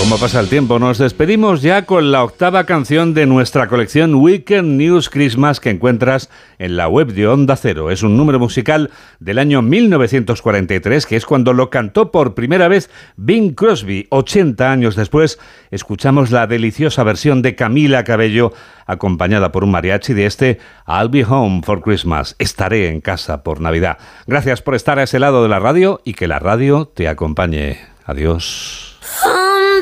¿Cómo 0.00 0.16
pasa 0.16 0.40
el 0.40 0.48
tiempo? 0.48 0.78
Nos 0.78 0.96
despedimos 0.96 1.60
ya 1.60 1.84
con 1.84 2.10
la 2.10 2.24
octava 2.24 2.64
canción 2.64 3.12
de 3.12 3.26
nuestra 3.26 3.68
colección 3.68 4.14
Weekend 4.14 4.78
News 4.78 5.10
Christmas 5.10 5.60
que 5.60 5.68
encuentras 5.68 6.30
en 6.58 6.78
la 6.78 6.88
web 6.88 7.12
de 7.12 7.28
Onda 7.28 7.54
Cero. 7.54 7.90
Es 7.90 8.02
un 8.02 8.16
número 8.16 8.38
musical 8.38 8.90
del 9.20 9.38
año 9.38 9.60
1943, 9.60 11.04
que 11.04 11.16
es 11.16 11.26
cuando 11.26 11.52
lo 11.52 11.68
cantó 11.68 12.10
por 12.10 12.34
primera 12.34 12.66
vez 12.66 12.90
Bing 13.16 13.52
Crosby. 13.52 14.06
80 14.08 14.72
años 14.72 14.96
después, 14.96 15.38
escuchamos 15.70 16.30
la 16.30 16.46
deliciosa 16.46 17.04
versión 17.04 17.42
de 17.42 17.54
Camila 17.54 18.02
Cabello, 18.02 18.52
acompañada 18.86 19.52
por 19.52 19.64
un 19.64 19.70
mariachi 19.70 20.14
de 20.14 20.24
este 20.24 20.58
I'll 20.88 21.10
Be 21.10 21.24
Home 21.24 21.60
for 21.62 21.82
Christmas. 21.82 22.36
Estaré 22.38 22.88
en 22.88 23.02
casa 23.02 23.42
por 23.42 23.60
Navidad. 23.60 23.98
Gracias 24.26 24.62
por 24.62 24.74
estar 24.74 24.98
a 24.98 25.02
ese 25.02 25.18
lado 25.18 25.42
de 25.42 25.50
la 25.50 25.58
radio 25.58 26.00
y 26.04 26.14
que 26.14 26.26
la 26.26 26.38
radio 26.38 26.86
te 26.86 27.06
acompañe. 27.06 27.78
Adiós. 28.06 28.98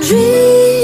dream. 0.01 0.78